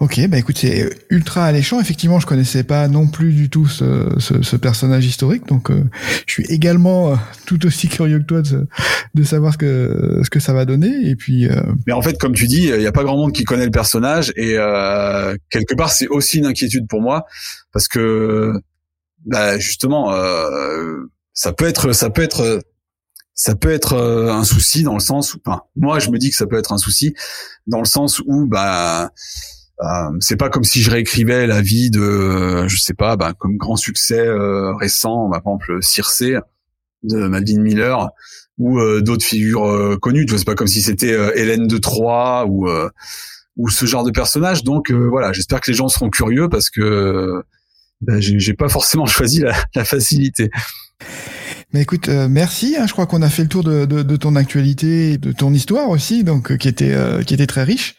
[0.00, 1.80] Ok, bah écoute, c'est ultra alléchant.
[1.80, 5.84] Effectivement, je connaissais pas non plus du tout ce, ce, ce personnage historique, donc euh,
[6.26, 8.66] je suis également euh, tout aussi curieux que toi de,
[9.14, 11.08] de, savoir ce que ce que ça va donner.
[11.08, 11.48] Et puis.
[11.48, 13.64] Euh, Mais en fait, comme tu dis, il y a pas grand monde qui connaît
[13.64, 14.56] le personnage, et
[15.50, 17.24] quelque part, c'est aussi une inquiétude pour moi
[17.72, 18.52] parce que
[19.24, 20.96] bah justement, euh,
[21.32, 22.60] ça peut être, ça peut être,
[23.38, 26.30] ça peut être euh, un souci dans le sens où, enfin, moi je me dis
[26.30, 27.14] que ça peut être un souci
[27.68, 29.12] dans le sens où, bah,
[29.80, 33.56] euh, c'est pas comme si je réécrivais la vie de, je sais pas, bah, comme
[33.56, 36.24] grand succès euh, récent, bah, par exemple Circe
[37.04, 38.10] de Malvin Miller
[38.58, 40.26] ou d'autres figures connues.
[40.26, 42.68] Tu vois, c'est pas comme si c'était Hélène de Troyes ou
[43.56, 44.64] ou ce genre de personnage.
[44.64, 47.44] Donc voilà, j'espère que les gens seront curieux parce que
[48.00, 50.50] ben, j'ai pas forcément choisi la, la facilité.
[51.72, 52.76] Mais écoute, euh, merci.
[52.78, 55.52] Hein, je crois qu'on a fait le tour de, de, de, ton actualité, de ton
[55.52, 57.96] histoire aussi, donc euh, qui était euh, qui était très riche.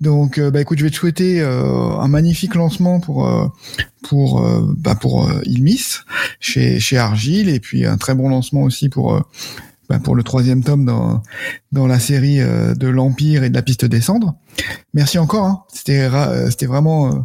[0.00, 3.30] Donc, bah écoute, je vais te souhaiter un magnifique lancement pour
[4.02, 4.44] pour
[4.76, 5.98] bah, pour Ilmis
[6.40, 9.24] chez chez Argile et puis un très bon lancement aussi pour
[9.88, 11.22] bah, pour le troisième tome dans,
[11.72, 14.34] dans la série euh, de l'Empire et de la piste des cendres.
[14.94, 15.44] Merci encore.
[15.44, 15.62] Hein.
[15.72, 17.18] C'était euh, c'était vraiment euh,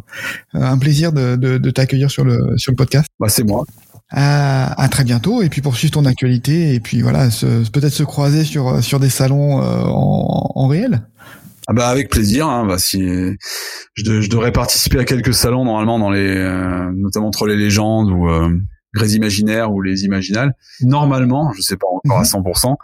[0.54, 3.08] un plaisir de, de, de t'accueillir sur le sur le podcast.
[3.18, 3.64] Bah, c'est moi.
[4.12, 7.28] À, à, très bientôt et puis poursuivre ton actualité et puis voilà
[7.72, 11.06] peut-être se croiser sur sur des salons en, en réel.
[11.68, 12.48] Ah bah avec plaisir.
[12.48, 16.34] Hein, bah si je, je, devrais participer à quelques salons normalement dans les
[16.96, 18.28] notamment entre les légendes ou
[18.94, 20.54] Grès Imaginaires ou les Imaginales.
[20.80, 22.70] Normalement, je sais pas encore à 100%.
[22.70, 22.76] Mhm.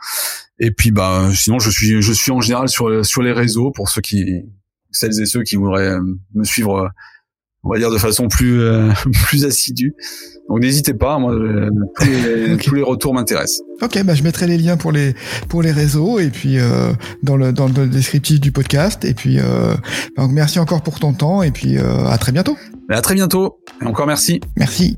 [0.58, 3.90] Et puis bah sinon je suis je suis en général sur sur les réseaux pour
[3.90, 4.24] ceux qui
[4.90, 5.98] celles et ceux qui voudraient
[6.34, 6.90] me suivre
[7.66, 8.90] on va dire de façon plus euh,
[9.26, 9.94] plus assidue.
[10.48, 11.68] Donc n'hésitez pas, moi euh,
[12.62, 13.62] tous les, retours m'intéressent.
[13.82, 15.14] Ok, bah je mettrai les liens pour les
[15.48, 16.92] pour les réseaux et puis euh,
[17.22, 19.38] dans le dans le descriptif du podcast et puis
[20.16, 22.56] donc merci encore pour ton temps et puis à très bientôt.
[22.88, 24.40] À très bientôt et encore merci.
[24.56, 24.96] Merci.